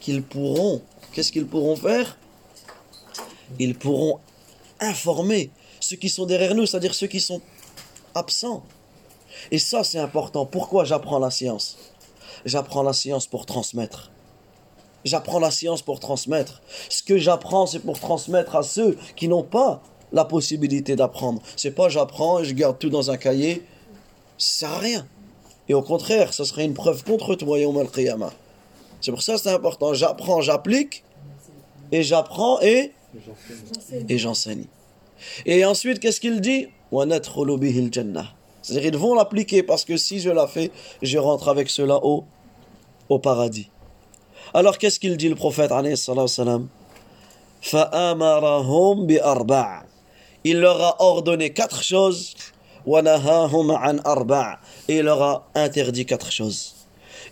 qu'ils 0.00 0.22
pourront, 0.22 0.82
qu'est-ce 1.12 1.32
qu'ils 1.32 1.46
pourront 1.46 1.76
faire? 1.76 2.18
Ils 3.58 3.76
pourront 3.76 4.20
informer 4.80 5.50
ceux 5.80 5.96
qui 5.96 6.08
sont 6.08 6.26
derrière 6.26 6.54
nous, 6.54 6.66
c'est-à-dire 6.66 6.94
ceux 6.94 7.06
qui 7.06 7.20
sont 7.20 7.40
absents. 8.14 8.64
Et 9.50 9.58
ça, 9.58 9.84
c'est 9.84 9.98
important. 9.98 10.46
Pourquoi 10.46 10.84
j'apprends 10.84 11.18
la 11.18 11.30
science? 11.30 11.76
J'apprends 12.44 12.82
la 12.82 12.92
science 12.92 13.26
pour 13.26 13.46
transmettre. 13.46 14.10
J'apprends 15.04 15.38
la 15.38 15.50
science 15.50 15.82
pour 15.82 16.00
transmettre. 16.00 16.62
Ce 16.88 17.02
que 17.02 17.18
j'apprends, 17.18 17.66
c'est 17.66 17.80
pour 17.80 17.98
transmettre 17.98 18.56
à 18.56 18.62
ceux 18.62 18.96
qui 19.16 19.28
n'ont 19.28 19.42
pas 19.42 19.82
la 20.12 20.24
possibilité 20.24 20.96
d'apprendre. 20.96 21.42
C'est 21.56 21.72
pas 21.72 21.88
j'apprends 21.88 22.38
et 22.38 22.44
je 22.44 22.54
garde 22.54 22.78
tout 22.78 22.88
dans 22.88 23.10
un 23.10 23.16
cahier. 23.16 23.66
Ça 24.38 24.66
sert 24.66 24.70
à 24.70 24.78
rien. 24.78 25.06
Et 25.68 25.74
au 25.74 25.82
contraire, 25.82 26.32
ça 26.32 26.44
serait 26.44 26.64
une 26.64 26.74
preuve 26.74 27.04
contre 27.04 27.34
toi, 27.34 27.58
Yawm 27.58 27.76
al-Qiyamah. 27.78 28.32
C'est 29.04 29.10
pour 29.10 29.22
ça 29.22 29.34
que 29.34 29.40
c'est 29.40 29.50
important. 29.50 29.92
J'apprends, 29.92 30.40
j'applique, 30.40 31.04
et 31.92 32.02
j'apprends 32.02 32.58
et, 32.62 32.92
et 34.08 34.16
j'enseigne. 34.16 34.64
Et 35.44 35.62
ensuite, 35.66 36.00
qu'est-ce 36.00 36.22
qu'il 36.22 36.40
dit? 36.40 36.68
C'est-à-dire, 36.90 38.86
ils 38.86 38.96
vont 38.96 39.14
l'appliquer 39.14 39.62
parce 39.62 39.84
que 39.84 39.98
si 39.98 40.20
je 40.20 40.30
la 40.30 40.46
fais, 40.46 40.70
je 41.02 41.18
rentre 41.18 41.50
avec 41.50 41.68
cela 41.68 42.02
au, 42.02 42.24
au 43.10 43.18
paradis. 43.18 43.68
Alors, 44.54 44.78
qu'est-ce 44.78 44.98
qu'il 44.98 45.18
dit 45.18 45.28
le 45.28 45.34
prophète 45.34 45.70
Il 50.44 50.60
leur 50.60 50.80
a 50.80 51.02
ordonné 51.02 51.52
quatre 51.52 51.82
choses 51.82 52.34
et 54.88 54.96
il 54.96 55.02
leur 55.02 55.22
a 55.22 55.50
interdit 55.54 56.06
quatre 56.06 56.32
choses. 56.32 56.74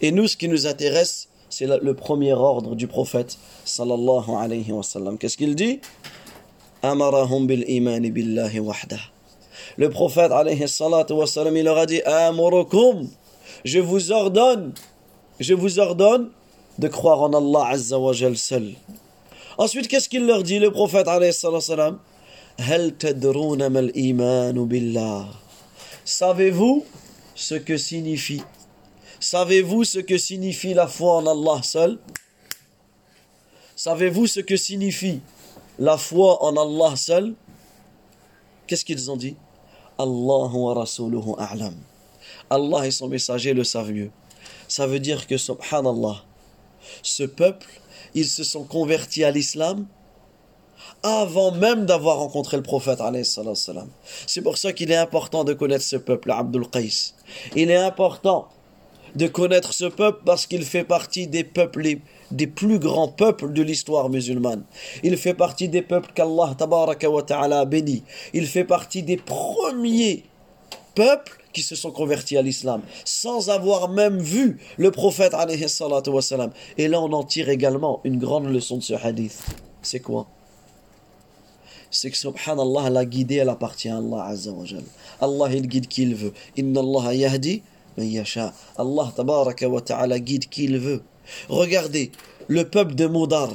Et 0.02 0.12
nous, 0.12 0.28
ce 0.28 0.36
qui 0.36 0.48
nous 0.48 0.66
intéresse, 0.66 1.28
c'est 1.52 1.66
le 1.66 1.94
premier 1.94 2.32
ordre 2.32 2.74
du 2.74 2.86
prophète 2.86 3.36
sallallahu 3.66 4.30
alayhi 4.38 4.72
wa 4.72 4.82
sallam. 4.82 5.18
Qu'est-ce 5.18 5.36
qu'il 5.36 5.54
dit 5.54 5.80
Amarahum 6.82 7.46
bil 7.46 7.64
imani 7.68 8.10
billahi 8.10 8.58
wahdah. 8.58 8.96
Le 9.76 9.90
prophète 9.90 10.32
alayhi 10.32 10.66
salatu 10.66 11.12
wa 11.12 11.26
sallam, 11.26 11.54
il 11.58 11.64
leur 11.64 11.76
a 11.76 11.84
dit 11.84 12.00
Amurukum, 12.02 13.06
je 13.66 13.80
vous 13.80 14.12
ordonne, 14.12 14.72
je 15.40 15.52
vous 15.52 15.78
ordonne 15.78 16.30
de 16.78 16.88
croire 16.88 17.20
en 17.20 17.32
Allah 17.34 17.68
azza 17.68 17.98
wa 17.98 18.14
jal 18.14 18.34
seul. 18.38 18.72
Ensuite, 19.58 19.88
qu'est-ce 19.88 20.08
qu'il 20.08 20.24
leur 20.26 20.42
dit, 20.42 20.58
le 20.58 20.70
prophète 20.70 21.06
alayhi 21.06 21.34
salatu 21.34 21.56
wa 21.56 21.60
sallam 21.60 21.98
Hal 22.56 22.94
tadruna 22.94 23.68
mal 23.68 23.90
imanu 23.94 24.64
billah. 24.64 25.26
Savez-vous 26.06 26.86
ce 27.34 27.56
que 27.56 27.76
signifie 27.76 28.42
Savez-vous 29.22 29.84
ce 29.84 30.00
que 30.00 30.18
signifie 30.18 30.74
la 30.74 30.88
foi 30.88 31.18
en 31.18 31.26
Allah 31.28 31.62
seul? 31.62 32.00
Savez-vous 33.76 34.26
ce 34.26 34.40
que 34.40 34.56
signifie 34.56 35.20
la 35.78 35.96
foi 35.96 36.42
en 36.42 36.56
Allah 36.56 36.96
seul? 36.96 37.36
Qu'est-ce 38.66 38.84
qu'ils 38.84 39.12
ont 39.12 39.16
dit? 39.16 39.36
Allah 39.96 40.48
et 42.84 42.90
son 42.90 43.06
messager 43.06 43.54
le 43.54 43.62
savent 43.62 43.92
mieux. 43.92 44.10
Ça 44.66 44.88
veut 44.88 44.98
dire 44.98 45.28
que, 45.28 45.36
subhanallah, 45.36 46.24
ce 47.04 47.22
peuple, 47.22 47.68
ils 48.14 48.26
se 48.28 48.42
sont 48.42 48.64
convertis 48.64 49.22
à 49.22 49.30
l'islam 49.30 49.86
avant 51.04 51.52
même 51.52 51.86
d'avoir 51.86 52.18
rencontré 52.18 52.56
le 52.56 52.64
prophète. 52.64 52.98
C'est 54.26 54.42
pour 54.42 54.58
ça 54.58 54.72
qu'il 54.72 54.90
est 54.90 54.96
important 54.96 55.44
de 55.44 55.52
connaître 55.52 55.84
ce 55.84 55.94
peuple, 55.94 56.32
Abdul 56.32 56.68
Qais. 56.68 56.90
Il 57.54 57.70
est 57.70 57.76
important 57.76 58.48
de 59.14 59.26
connaître 59.26 59.74
ce 59.74 59.84
peuple 59.84 60.22
parce 60.24 60.46
qu'il 60.46 60.64
fait 60.64 60.84
partie 60.84 61.26
des 61.26 61.44
peuples 61.44 61.82
les- 61.82 62.00
des 62.30 62.46
plus 62.46 62.78
grands 62.78 63.08
peuples 63.08 63.52
de 63.52 63.62
l'histoire 63.62 64.08
musulmane. 64.08 64.64
Il 65.02 65.16
fait 65.16 65.34
partie 65.34 65.68
des 65.68 65.82
peuples 65.82 66.10
qu'Allah 66.14 66.54
ta'ala 66.56 67.60
a 67.60 67.64
bénis. 67.64 68.02
Il 68.32 68.46
fait 68.46 68.64
partie 68.64 69.02
des 69.02 69.16
premiers 69.18 70.24
peuples 70.94 71.38
qui 71.52 71.62
se 71.62 71.76
sont 71.76 71.90
convertis 71.90 72.38
à 72.38 72.42
l'islam 72.42 72.80
sans 73.04 73.50
avoir 73.50 73.88
même 73.90 74.18
vu 74.18 74.58
le 74.78 74.90
prophète 74.90 75.34
alayhi. 75.34 75.66
Et 76.78 76.88
là 76.88 77.00
on 77.00 77.12
en 77.12 77.24
tire 77.24 77.50
également 77.50 78.00
une 78.04 78.18
grande 78.18 78.46
leçon 78.46 78.78
de 78.78 78.82
ce 78.82 78.94
hadith. 78.94 79.42
C'est 79.82 80.00
quoi? 80.00 80.26
C'est 81.90 82.10
que 82.10 82.16
subhanallah 82.16 82.88
la 82.88 83.04
guidée 83.04 83.36
elle 83.36 83.50
appartient 83.50 83.90
à 83.90 83.98
Allah 83.98 84.24
azza 84.24 84.50
wa. 84.50 84.64
Allah 85.20 85.54
il 85.54 85.68
guide 85.68 85.88
qui 85.88 86.02
il 86.04 86.14
veut. 86.14 86.32
Inna 86.56 86.80
Allah 86.80 87.14
yahdi 87.14 87.62
man 87.96 88.08
yasha. 88.08 88.52
Allah 88.76 89.12
tabaraka 89.14 89.68
wa 89.68 89.80
ta'ala 89.80 90.18
guide 90.18 90.48
qui 90.48 90.64
il 90.64 90.78
veut. 90.78 91.02
Regardez 91.48 92.12
le 92.48 92.68
peuple 92.68 92.94
de 92.94 93.06
Moudar. 93.06 93.50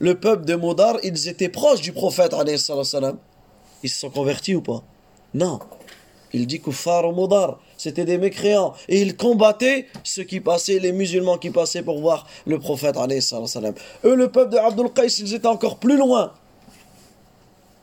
Le 0.00 0.18
peuple 0.18 0.44
de 0.44 0.54
Moudar, 0.54 0.96
ils 1.02 1.28
étaient 1.28 1.48
proches 1.48 1.80
du 1.80 1.92
prophète 1.92 2.32
alayhi 2.34 2.58
salam. 2.58 3.18
Ils 3.82 3.90
se 3.90 4.00
sont 4.00 4.10
convertis 4.10 4.54
ou 4.54 4.62
pas? 4.62 4.82
Non. 5.34 5.58
Il 6.32 6.46
dit 6.46 6.60
kuffar 6.60 7.06
ou 7.06 7.12
Moudar, 7.12 7.60
c'était 7.76 8.04
des 8.04 8.16
mécréants 8.16 8.74
et 8.88 9.02
ils 9.02 9.16
combattaient 9.16 9.86
ceux 10.02 10.24
qui 10.24 10.40
passaient, 10.40 10.78
les 10.78 10.92
musulmans 10.92 11.36
qui 11.36 11.50
passaient 11.50 11.82
pour 11.82 12.00
voir 12.00 12.26
le 12.46 12.58
prophète 12.58 12.96
alayhi 12.96 13.22
salam. 13.22 13.74
Eux 14.04 14.14
le 14.14 14.30
peuple 14.30 14.52
de 14.52 14.58
Abdul 14.58 14.90
Qais, 14.92 15.06
ils 15.06 15.34
étaient 15.34 15.46
encore 15.46 15.76
plus 15.76 15.96
loin 15.96 16.32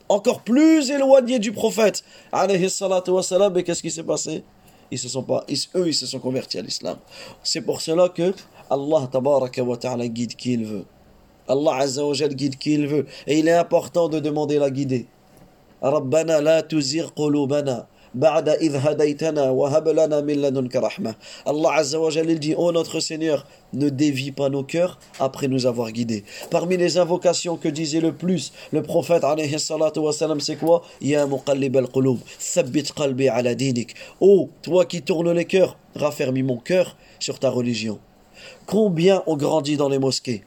encore 0.10 0.42
plus 0.42 0.90
éloignés 0.90 1.40
du 1.40 1.52
prophète. 1.52 2.04
Alayhi 2.32 2.70
salatu 2.70 3.12
et 3.56 3.64
qu'est-ce 3.64 3.82
qui 3.82 3.92
s'est 3.92 4.04
passé? 4.04 4.44
ils 4.92 5.00
se 5.00 5.10
sont 5.10 5.24
pas, 5.24 5.46
eux, 5.76 5.88
ils 5.88 5.94
se 5.94 6.06
sont 6.06 6.20
convertis 6.20 6.60
à 6.60 6.62
l'islam. 6.62 6.98
C'est 7.44 7.62
pour 7.62 7.82
cela 7.82 8.10
que 8.10 8.34
Allah 8.70 9.08
tabaraka 9.12 9.64
wa 9.64 9.78
ta'ala 9.78 10.08
guide 10.08 10.36
qui 10.36 10.54
il 10.54 10.66
veut. 10.66 10.86
Allah 11.48 11.78
azza 11.78 12.06
wa 12.06 12.14
guide 12.14 12.58
qui 12.58 12.74
il 12.74 12.88
veut. 12.88 13.06
Et 13.28 13.40
il 13.40 13.48
est 13.48 13.54
important 13.54 14.10
de 14.10 14.20
demander 14.20 14.60
la 14.60 14.70
guider. 14.70 15.08
Rabbana 15.82 16.42
la 16.42 16.62
tuzir 16.62 17.14
qulubana. 17.14 17.88
بعد 18.15 18.49
إذ 18.49 18.77
هديتنا 18.77 19.51
وهب 19.51 19.89
لنا 19.89 20.21
من 20.21 20.35
لدنك 20.43 20.77
رحمة 20.77 21.15
Allah 21.47 21.73
Azza 21.75 21.99
wa 21.99 22.11
Jal 22.11 22.31
il 22.31 22.39
dit 22.39 22.55
Oh 22.57 22.71
notre 22.73 23.01
Seigneur 23.01 23.45
ne 23.73 23.89
dévie 23.89 24.31
pas 24.31 24.49
nos 24.49 24.63
cœurs 24.63 24.99
après 25.19 25.49
nous 25.49 25.67
avoir 25.67 25.91
guidés 25.91 26.25
parmi 26.51 26.77
les 26.77 26.97
invocations 26.97 27.57
que 27.57 27.69
disait 27.69 28.01
le 28.01 28.13
plus 28.13 28.53
le 28.73 28.83
prophète 28.83 29.25
alayhi 29.25 29.59
salatu 29.59 29.99
wa 29.99 30.13
salam 30.13 30.41
c'est 30.41 30.57
quoi 30.57 30.83
Ya 31.01 31.27
muqallib 31.27 31.77
al-qulub 31.77 32.19
thabbit 32.55 32.93
qalbi 32.95 33.29
ala 33.29 33.55
dinik 33.55 33.95
Oh 34.21 34.49
toi 34.63 34.85
qui 34.85 35.03
tournes 35.03 35.33
les 35.33 35.45
cœurs 35.45 35.77
raffermis 35.97 36.45
mon 36.45 36.59
cœur 36.59 36.97
sur 37.19 37.39
ta 37.41 37.51
religion 37.51 37.99
combien 38.67 39.23
on 39.27 39.37
grandit 39.37 39.77
dans 39.77 39.89
les 39.89 39.99
mosquées 39.99 40.45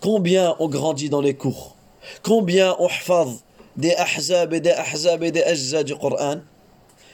combien 0.00 0.56
on 0.60 0.68
grandit 0.68 1.10
dans 1.10 1.20
les 1.20 1.34
cours 1.34 1.76
combien 2.22 2.74
on 2.78 2.86
hafaz 2.86 3.44
des 3.79 3.95
ahzab 3.95 4.53
et 4.53 4.59
des 4.59 4.71
ahzab 4.71 5.23
et 5.23 5.31
des 5.31 5.83
du 5.85 5.95
Coran. 5.95 6.41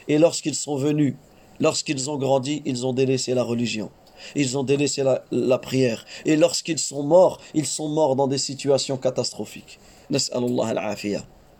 Et 0.07 0.17
lorsqu'ils 0.17 0.55
sont 0.55 0.75
venus, 0.75 1.15
lorsqu'ils 1.60 2.10
ont 2.10 2.17
grandi, 2.17 2.63
ils 2.65 2.86
ont 2.86 2.93
délaissé 2.93 3.36
la 3.36 3.43
religion. 3.43 3.91
Ils 4.36 4.57
ont 4.57 4.63
délaissé 4.63 5.03
la, 5.31 5.57
prière. 5.60 6.05
Et 6.25 6.36
lorsqu'ils 6.36 6.79
sont 6.79 7.03
morts, 7.03 7.39
ils 7.53 7.67
sont 7.67 7.89
morts 7.89 8.15
dans 8.15 8.27
des 8.27 8.39
situations 8.39 8.98
catastrophiques. 8.98 9.79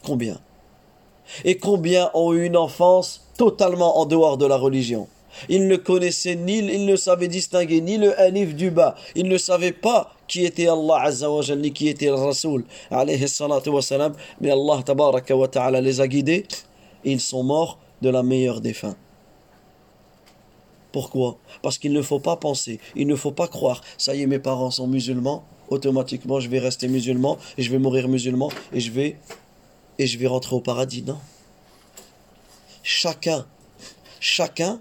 Combien? 0.04 0.40
Et 1.44 1.58
combien 1.58 2.10
ont 2.14 2.34
eu 2.34 2.46
une 2.46 2.58
enfance 2.58 3.28
totalement 3.38 4.00
en 4.00 4.06
dehors 4.06 4.38
de 4.38 4.46
la 4.46 4.58
religion? 4.58 5.08
Ils 5.50 5.68
ne 5.68 5.76
connaissaient 5.76 6.36
ni, 6.36 6.60
ils 6.60 6.86
ne 6.86 6.96
savaient 6.96 7.28
distinguer 7.28 7.82
ni 7.82 7.98
le 7.98 8.20
alif 8.20 8.56
du 8.56 8.72
bas. 8.72 8.96
Ils 9.16 9.28
ne 9.28 9.38
savaient 9.38 9.72
pas 9.72 10.14
qui 10.28 10.46
était 10.46 10.68
Allah 10.68 11.02
Azza 11.02 11.30
wa 11.30 11.44
ni 11.56 11.72
qui 11.72 11.88
était 11.88 12.08
le 12.08 12.16
Rasoul, 12.16 12.66
alayhi 12.90 13.26
wa 13.68 13.82
salam. 13.82 14.14
Mais 14.42 14.52
Allah 14.52 14.82
tabaraka 14.84 15.36
wa 15.36 15.48
ta'ala 15.48 15.82
les 15.82 16.02
a 16.02 16.08
guidés 16.08 16.46
ils 17.06 17.22
sont 17.22 17.44
morts 17.44 17.80
de 18.02 18.10
la 18.10 18.24
meilleure 18.24 18.60
des 18.60 18.74
fins. 18.74 18.96
Pourquoi? 20.92 21.38
Parce 21.62 21.78
qu'il 21.78 21.94
ne 21.94 22.02
faut 22.02 22.20
pas 22.20 22.36
penser, 22.36 22.80
il 22.96 23.08
ne 23.08 23.16
faut 23.16 23.32
pas 23.32 23.48
croire, 23.48 23.82
ça 23.98 24.16
y 24.16 24.22
est, 24.22 24.28
mes 24.28 24.40
parents 24.40 24.72
sont 24.72 24.88
musulmans, 24.88 25.44
automatiquement 25.70 26.40
je 26.40 26.50
vais 26.50 26.60
rester 26.60 26.88
musulman 26.88 27.38
et 27.58 27.64
je 27.64 27.72
vais 27.72 27.80
mourir 27.80 28.08
musulman 28.08 28.50
et 28.74 28.80
je 28.80 28.92
vais 28.92 29.18
et 29.98 30.08
je 30.08 30.18
vais 30.18 30.28
rentrer 30.28 30.56
au 30.56 30.62
paradis. 30.62 31.04
Non. 31.04 31.18
Chacun, 32.84 33.46
chacun 34.20 34.80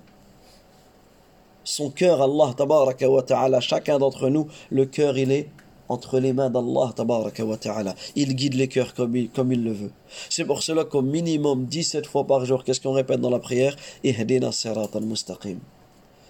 son 1.64 1.90
cœur, 1.90 2.22
Allah 2.22 2.54
tabaraka 2.56 3.10
wa 3.10 3.22
ta'ala, 3.22 3.60
chacun 3.60 3.98
d'entre 3.98 4.28
nous, 4.28 4.46
le 4.70 4.84
cœur 4.86 5.16
il 5.18 5.32
est 5.32 5.48
entre 5.88 6.18
les 6.18 6.32
mains 6.32 6.50
d'Allah 6.50 6.92
tabaraka 6.94 7.44
wa 7.44 7.56
ta'ala. 7.56 7.94
Il 8.16 8.34
guide 8.34 8.54
les 8.54 8.68
cœurs 8.68 8.94
comme 8.94 9.16
il, 9.16 9.64
le 9.64 9.72
veut. 9.72 9.90
C'est 10.28 10.44
pour 10.44 10.62
cela 10.62 10.84
qu'au 10.84 11.02
minimum 11.02 11.66
17 11.66 12.06
fois 12.06 12.26
par 12.26 12.44
jour, 12.44 12.64
qu'est-ce 12.64 12.80
qu'on 12.80 12.92
répète 12.92 13.20
dans 13.20 13.30
la 13.30 13.38
prière? 13.38 13.76
Ihdina 14.02 14.52
siratan 14.52 15.00
mustaqim. 15.00 15.58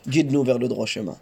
Guide-nous 0.08 0.44
vers 0.44 0.58
le 0.58 0.68
droit 0.68 0.86
chemin. 0.86 1.16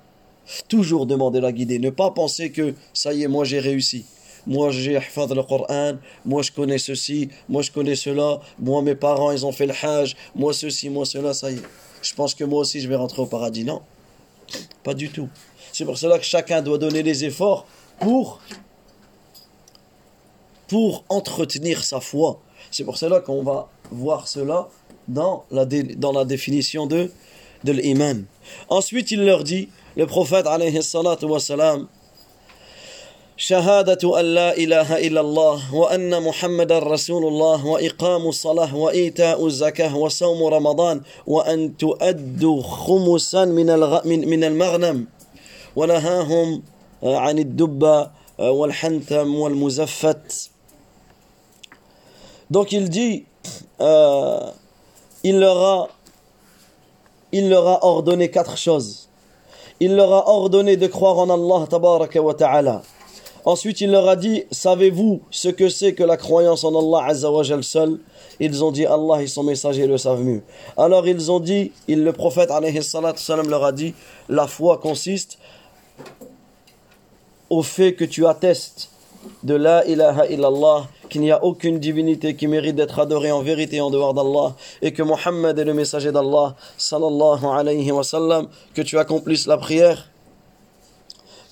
Toujours 0.68 1.06
demander 1.06 1.40
la 1.40 1.52
guider. 1.52 1.78
Ne 1.78 1.90
pas 1.90 2.10
penser 2.10 2.50
que 2.50 2.74
ça 2.92 3.12
y 3.12 3.22
est, 3.22 3.28
moi 3.28 3.44
j'ai 3.44 3.60
réussi. 3.60 4.04
Moi 4.44 4.70
j'ai 4.72 4.96
hafad 4.96 5.32
le 5.32 5.42
Coran, 5.44 5.92
moi 6.24 6.42
je 6.42 6.50
connais 6.50 6.78
ceci, 6.78 7.28
moi 7.48 7.62
je 7.62 7.70
connais 7.70 7.94
cela, 7.94 8.40
moi 8.58 8.82
mes 8.82 8.96
parents 8.96 9.30
ils 9.30 9.46
ont 9.46 9.52
fait 9.52 9.66
le 9.66 9.74
hajj, 9.80 10.16
moi 10.34 10.52
ceci, 10.52 10.90
moi 10.90 11.06
cela, 11.06 11.32
ça 11.32 11.52
y 11.52 11.54
est. 11.54 11.62
Je 12.02 12.12
pense 12.12 12.34
que 12.34 12.42
moi 12.42 12.62
aussi 12.62 12.80
je 12.80 12.88
vais 12.88 12.96
rentrer 12.96 13.22
au 13.22 13.26
paradis. 13.26 13.64
Non. 13.64 13.82
Pas 14.82 14.94
du 14.94 15.10
tout. 15.10 15.28
C'est 15.72 15.84
pour 15.84 15.98
cela 15.98 16.18
que 16.18 16.24
chacun 16.24 16.62
doit 16.62 16.78
donner 16.78 17.02
les 17.02 17.24
efforts 17.24 17.66
pour, 17.98 18.40
pour 20.68 21.04
entretenir 21.08 21.84
sa 21.84 22.00
foi. 22.00 22.40
C'est 22.70 22.84
pour 22.84 22.96
cela 22.96 23.20
qu'on 23.20 23.42
va 23.42 23.68
voir 23.90 24.28
cela 24.28 24.68
dans 25.08 25.44
la, 25.50 25.64
définition 26.24 26.86
de, 26.86 27.10
de 27.64 27.72
l'iman. 27.72 28.24
Ensuite, 28.68 29.10
il 29.10 29.24
leur 29.24 29.44
dit, 29.44 29.68
le 29.96 30.06
prophète 30.06 30.46
alayhi 30.46 30.82
salatu 30.82 31.26
شهادة 33.42 34.20
أن 34.20 34.24
لا 34.24 34.56
إله 34.56 35.06
إلا 35.06 35.20
الله 35.20 35.74
وأن 35.74 36.22
محمد 36.22 36.72
رسول 36.72 37.26
الله 37.26 37.66
وإقام 37.66 38.28
الصلاة 38.28 38.76
وإيتاء 38.76 39.46
الزكاة 39.46 39.96
وصوم 39.96 40.44
رمضان 40.44 41.00
وأن 41.26 41.76
تؤدوا 41.76 42.62
خمسا 42.62 43.44
من 43.44 43.66
من 44.04 44.44
المغنم 44.44 45.06
ونهاهم 45.76 46.62
عن 47.02 47.38
الدب 47.38 48.06
والحنتم 48.38 49.34
والمزفت 49.34 50.50
Donc 52.50 52.70
il 52.72 52.90
dit, 52.90 53.24
euh, 53.80 54.50
il, 55.24 55.40
leur 55.40 55.56
a, 55.62 55.88
il 57.32 57.48
leur 57.48 57.66
a 57.66 57.82
ordonné 57.84 58.30
quatre 58.30 58.58
choses. 58.58 59.08
Il 59.80 59.96
leur 59.96 60.12
a 60.12 60.28
ordonné 60.28 60.76
de 60.76 60.86
croire 60.86 61.18
en 61.18 61.30
Allah 61.30 61.66
tabaraka 61.66 62.20
wa 62.20 62.34
ta'ala. 62.34 62.82
Ensuite, 63.44 63.80
il 63.80 63.90
leur 63.90 64.08
a 64.08 64.16
dit 64.16 64.44
Savez-vous 64.50 65.22
ce 65.30 65.48
que 65.48 65.68
c'est 65.68 65.94
que 65.94 66.04
la 66.04 66.16
croyance 66.16 66.64
en 66.64 66.78
Allah 66.78 67.06
Azzawajal 67.08 67.64
seul? 67.64 67.98
Ils 68.38 68.64
ont 68.64 68.70
dit 68.70 68.86
Allah 68.86 69.22
et 69.22 69.26
son 69.26 69.42
messager 69.42 69.86
le 69.86 69.98
savent 69.98 70.22
mieux. 70.22 70.42
Alors 70.76 71.06
ils 71.06 71.30
ont 71.30 71.40
dit 71.40 71.72
il, 71.88 72.04
Le 72.04 72.12
prophète 72.12 72.50
leur 72.50 73.64
a 73.64 73.72
dit 73.72 73.94
La 74.28 74.46
foi 74.46 74.78
consiste 74.78 75.38
au 77.50 77.62
fait 77.62 77.94
que 77.94 78.04
tu 78.04 78.26
attestes 78.26 78.90
de 79.42 79.54
la 79.54 79.84
ilaha 79.86 80.26
illallah, 80.26 80.88
qu'il 81.08 81.20
n'y 81.20 81.30
a 81.30 81.44
aucune 81.44 81.78
divinité 81.78 82.34
qui 82.34 82.46
mérite 82.46 82.76
d'être 82.76 82.98
adorée 82.98 83.30
en 83.30 83.42
vérité 83.42 83.80
en 83.80 83.90
dehors 83.90 84.14
d'Allah, 84.14 84.54
et 84.80 84.92
que 84.92 85.02
Mohammed 85.02 85.58
est 85.58 85.64
le 85.64 85.74
messager 85.74 86.12
d'Allah, 86.12 86.56
sallallahu 86.78 87.44
alayhi 87.44 87.90
wa 87.92 88.02
que 88.74 88.82
tu 88.82 88.98
accomplisses 88.98 89.46
la 89.46 89.58
prière 89.58 90.11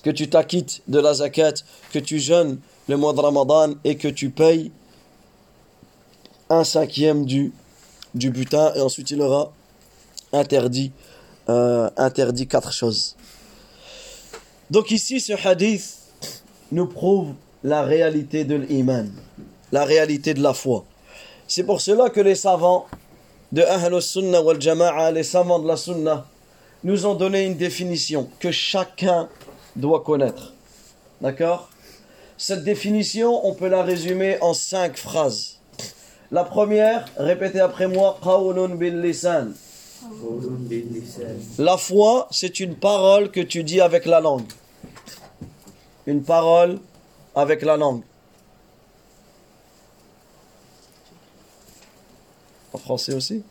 que 0.03 0.09
tu 0.09 0.29
t'acquittes 0.29 0.81
de 0.87 0.99
la 0.99 1.13
zakat, 1.13 1.53
que 1.91 1.99
tu 1.99 2.19
jeûnes 2.19 2.59
le 2.87 2.97
mois 2.97 3.13
de 3.13 3.19
Ramadan 3.19 3.73
et 3.83 3.95
que 3.95 4.07
tu 4.07 4.29
payes 4.29 4.71
un 6.49 6.63
cinquième 6.63 7.25
du, 7.25 7.53
du 8.15 8.29
butin. 8.29 8.73
Et 8.75 8.81
ensuite, 8.81 9.11
il 9.11 9.21
aura 9.21 9.51
interdit, 10.33 10.91
euh, 11.49 11.89
interdit 11.97 12.47
quatre 12.47 12.71
choses. 12.71 13.15
Donc 14.69 14.91
ici, 14.91 15.19
ce 15.19 15.33
hadith 15.33 15.97
nous 16.71 16.87
prouve 16.87 17.33
la 17.63 17.83
réalité 17.83 18.43
de 18.43 18.55
l'iman, 18.55 19.11
la 19.71 19.85
réalité 19.85 20.33
de 20.33 20.41
la 20.41 20.53
foi. 20.53 20.85
C'est 21.47 21.63
pour 21.63 21.81
cela 21.81 22.09
que 22.09 22.21
les 22.21 22.35
savants 22.35 22.85
de 23.51 23.61
Ahl 23.61 24.01
Sunnah 24.01 24.41
wal 24.41 24.61
Jama'a, 24.61 25.11
les 25.11 25.23
savants 25.23 25.59
de 25.59 25.67
la 25.67 25.75
Sunnah, 25.75 26.25
nous 26.83 27.05
ont 27.05 27.15
donné 27.15 27.43
une 27.43 27.57
définition 27.57 28.29
que 28.39 28.51
chacun 28.51 29.27
doit 29.75 30.01
connaître. 30.01 30.53
D'accord? 31.21 31.69
Cette 32.37 32.63
définition, 32.63 33.45
on 33.45 33.53
peut 33.53 33.67
la 33.67 33.83
résumer 33.83 34.37
en 34.41 34.53
cinq 34.53 34.97
phrases. 34.97 35.59
La 36.31 36.43
première, 36.43 37.05
répétez 37.17 37.59
après 37.59 37.87
moi. 37.87 38.17
La 41.59 41.77
foi, 41.77 42.27
c'est 42.31 42.59
une 42.59 42.75
parole 42.75 43.29
que 43.29 43.41
tu 43.41 43.63
dis 43.63 43.81
avec 43.81 44.05
la 44.05 44.19
langue. 44.19 44.47
Une 46.07 46.23
parole 46.23 46.79
avec 47.35 47.61
la 47.61 47.77
langue. 47.77 48.01
En 52.73 52.77
français 52.77 53.13
aussi? 53.13 53.43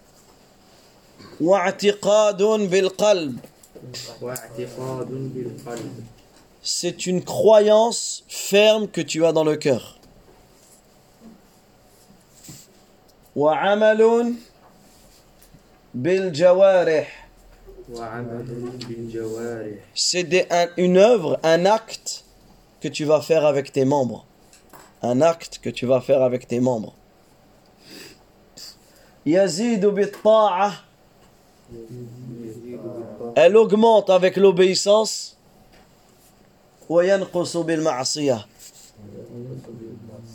C'est 6.63 7.07
une 7.07 7.25
croyance 7.25 8.25
ferme 8.29 8.89
que 8.89 9.01
tu 9.01 9.25
as 9.25 9.33
dans 9.33 9.45
le 9.45 9.57
cœur. 9.57 9.99
C'est 19.95 20.29
une 20.77 20.97
œuvre, 20.99 21.41
un 21.43 21.65
acte 21.65 22.25
que 22.81 22.89
tu 22.89 23.05
vas 23.05 23.21
faire 23.21 23.45
avec 23.47 23.73
tes 23.73 23.85
membres. 23.85 24.27
Un 25.03 25.23
acte 25.23 25.61
que 25.63 25.71
tu 25.71 25.87
vas 25.87 26.01
faire 26.01 26.23
avec 26.23 26.47
tes 26.47 26.61
membres. 26.61 26.95
Elle 33.37 33.57
augmente 33.57 34.11
avec 34.11 34.37
l'obéissance 34.37 35.37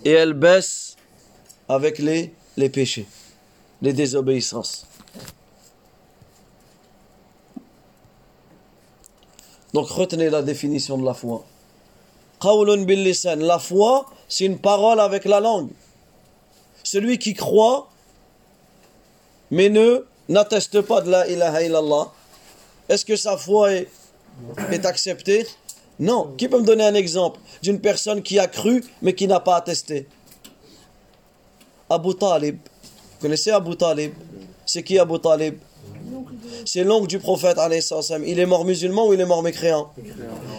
et 0.06 0.12
elle 0.12 0.34
baisse 0.34 0.96
avec 1.68 2.00
les, 2.00 2.34
péchés, 2.70 3.06
les 3.82 3.92
désobéissances. 3.92 4.88
Donc 9.74 9.90
retenez 9.90 10.30
la 10.30 10.42
définition 10.42 10.98
de 10.98 11.04
la 11.04 11.14
foi. 11.14 11.44
La 12.42 13.60
foi, 13.60 14.06
c'est 14.30 14.46
une 14.46 14.60
parole 14.60 15.00
avec 15.02 15.26
la 15.26 15.40
langue. 15.42 15.72
Celui 16.84 17.18
qui 17.20 17.34
croit, 17.34 17.90
mais 19.52 19.70
ne 19.70 20.06
n'atteste 20.30 20.82
pas 20.82 21.02
de 21.02 21.10
la 21.10 21.28
ilaha 21.28 21.64
illallah, 21.64 22.12
est-ce 22.90 23.06
que 23.06 23.16
sa 23.16 23.38
foi 23.38 23.74
est, 23.74 23.88
acceptée? 24.86 25.48
Non. 26.00 26.34
Qui 26.38 26.48
peut 26.48 26.60
me 26.60 26.66
donner 26.66 26.86
un 26.86 26.94
exemple 26.94 27.40
d'une 27.62 27.80
personne 27.80 28.22
qui 28.22 28.38
a 28.38 28.48
cru, 28.48 28.84
mais 29.02 29.14
qui 29.14 29.28
n'a 29.28 29.40
pas 29.40 29.56
attesté? 29.56 30.08
Abu 31.90 32.16
Talib. 32.16 32.58
Vous 32.84 33.22
connaissez 33.22 33.52
Abu 33.52 33.76
Talib? 33.76 34.14
C'est 34.66 34.84
qui 34.84 35.00
Abu 35.00 35.20
Talib? 35.20 35.58
C'est 36.66 36.84
l'oncle 36.84 37.08
du 37.08 37.20
prophète. 37.20 37.58
Il 38.26 38.40
est 38.40 38.46
mort 38.46 38.66
musulman 38.66 39.08
ou 39.08 39.14
il 39.14 39.20
est 39.20 39.26
mort 39.26 39.44
mécréant? 39.44 39.92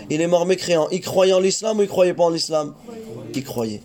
Il 0.09 0.21
est 0.21 0.27
mort 0.27 0.47
mécréant. 0.47 0.89
Il 0.91 1.01
croyait 1.01 1.33
en 1.33 1.41
l'islam 1.41 1.79
ou 1.79 1.83
il 1.83 1.89
croyait 1.89 2.15
pas 2.15 2.25
en 2.25 2.31
l'islam? 2.31 2.75
Il 3.35 3.45
croyait. 3.45 3.83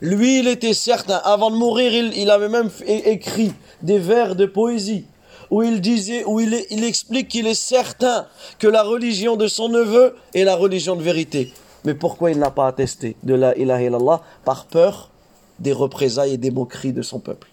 Lui, 0.00 0.40
il 0.40 0.48
était 0.48 0.74
certain. 0.74 1.16
Avant 1.16 1.50
de 1.50 1.56
mourir, 1.56 1.92
il, 1.92 2.30
avait 2.30 2.48
même 2.48 2.70
écrit 2.86 3.52
des 3.82 3.98
vers 3.98 4.36
de 4.36 4.46
poésie 4.46 5.06
où 5.50 5.62
il 5.62 5.80
disait, 5.82 6.24
où 6.24 6.40
il, 6.40 6.64
il 6.70 6.82
explique 6.82 7.28
qu'il 7.28 7.46
est 7.46 7.54
certain 7.54 8.26
que 8.58 8.66
la 8.66 8.82
religion 8.82 9.36
de 9.36 9.46
son 9.46 9.68
neveu 9.68 10.16
est 10.34 10.44
la 10.44 10.56
religion 10.56 10.96
de 10.96 11.02
vérité. 11.02 11.52
Mais 11.84 11.94
pourquoi 11.94 12.30
il 12.30 12.38
n'a 12.38 12.50
pas 12.50 12.66
attesté 12.66 13.16
de 13.22 13.34
la 13.34 13.56
ilaha 13.56 13.82
illallah 13.82 14.22
Par 14.44 14.66
peur 14.66 15.10
des 15.58 15.72
représailles 15.72 16.34
et 16.34 16.38
des 16.38 16.50
moqueries 16.50 16.92
de 16.92 17.02
son 17.02 17.18
peuple? 17.18 17.48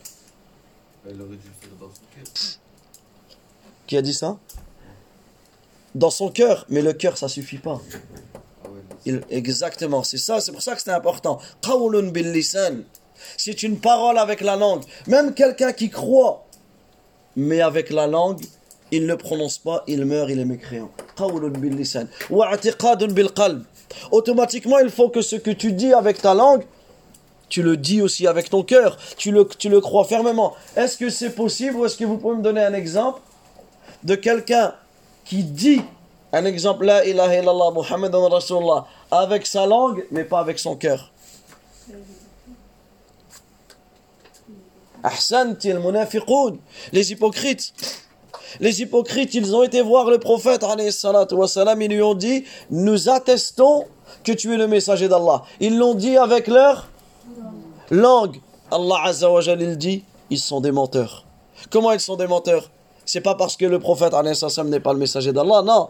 Qui 3.87 3.97
a 3.97 4.01
dit 4.01 4.13
ça? 4.13 4.37
Dans 5.95 6.11
son 6.11 6.29
cœur, 6.29 6.65
mais 6.69 6.81
le 6.81 6.93
cœur 6.93 7.17
ça 7.17 7.27
suffit 7.27 7.57
pas. 7.57 7.81
exactement, 9.29 10.03
c'est 10.03 10.17
ça, 10.17 10.39
c'est 10.39 10.51
pour 10.51 10.61
ça 10.61 10.75
que 10.75 10.81
c'est 10.81 10.91
important. 10.91 11.39
C'est 13.37 13.63
une 13.63 13.79
parole 13.79 14.17
avec 14.17 14.41
la 14.41 14.55
langue. 14.55 14.83
Même 15.07 15.33
quelqu'un 15.33 15.71
qui 15.71 15.89
croit, 15.89 16.45
mais 17.35 17.61
avec 17.61 17.89
la 17.89 18.07
langue, 18.07 18.41
il 18.91 19.05
ne 19.05 19.15
prononce 19.15 19.57
pas, 19.57 19.83
il 19.87 20.03
meurt, 20.05 20.29
il 20.29 20.39
est 20.39 20.45
mécréant. 20.45 20.89
Automatiquement, 24.11 24.79
il 24.79 24.89
faut 24.89 25.09
que 25.09 25.21
ce 25.21 25.35
que 25.35 25.51
tu 25.51 25.71
dis 25.73 25.93
avec 25.93 26.21
ta 26.21 26.33
langue, 26.33 26.63
tu 27.49 27.63
le 27.63 27.77
dis 27.77 28.01
aussi 28.01 28.27
avec 28.27 28.49
ton 28.49 28.63
cœur, 28.63 28.97
tu 29.17 29.31
le, 29.31 29.47
tu 29.47 29.69
le 29.69 29.81
crois 29.81 30.05
fermement. 30.05 30.53
Est-ce 30.75 30.97
que 30.97 31.09
c'est 31.09 31.31
possible 31.31 31.77
ou 31.77 31.85
est-ce 31.85 31.97
que 31.97 32.05
vous 32.05 32.17
pouvez 32.17 32.35
me 32.35 32.43
donner 32.43 32.61
un 32.61 32.73
exemple 32.73 33.21
de 34.03 34.15
quelqu'un 34.15 34.73
qui 35.25 35.43
dit 35.43 35.81
un 36.31 36.45
exemple, 36.45 36.85
la 36.85 37.05
ilaha 37.05 37.37
illallah, 37.37 37.71
Muhammad 37.73 38.13
Rasulullah, 38.13 38.85
avec 39.09 39.47
sa 39.47 39.65
langue, 39.65 40.05
mais 40.11 40.23
pas 40.23 40.39
avec 40.39 40.59
son 40.59 40.75
cœur? 40.75 41.11
Les 46.91 47.11
hypocrites. 47.11 47.73
Les 48.59 48.81
hypocrites, 48.81 49.33
ils 49.35 49.55
ont 49.55 49.63
été 49.63 49.81
voir 49.81 50.09
le 50.09 50.17
prophète, 50.17 50.65
ils 50.79 51.87
lui 51.87 52.01
ont 52.01 52.15
dit, 52.15 52.45
nous 52.71 53.09
attestons 53.09 53.85
que 54.23 54.31
tu 54.31 54.53
es 54.53 54.57
le 54.57 54.67
messager 54.67 55.07
d'Allah. 55.07 55.43
Ils 55.59 55.77
l'ont 55.77 55.93
dit 55.93 56.17
avec 56.17 56.47
leur 56.47 56.89
langue. 57.91 58.37
Allah 58.71 58.97
Azza 59.05 59.31
wa 59.31 59.41
il 59.41 59.77
dit, 59.77 60.03
ils 60.29 60.39
sont 60.39 60.61
des 60.61 60.71
menteurs. 60.71 61.25
Comment 61.71 61.91
ils 61.91 61.99
sont 61.99 62.15
des 62.15 62.27
menteurs? 62.27 62.69
C'est 63.05 63.21
pas 63.21 63.35
parce 63.35 63.57
que 63.57 63.65
le 63.65 63.79
prophète 63.79 64.13
n'est 64.13 64.79
pas 64.79 64.93
le 64.93 64.99
messager 64.99 65.31
d'Allah, 65.31 65.61
non. 65.63 65.89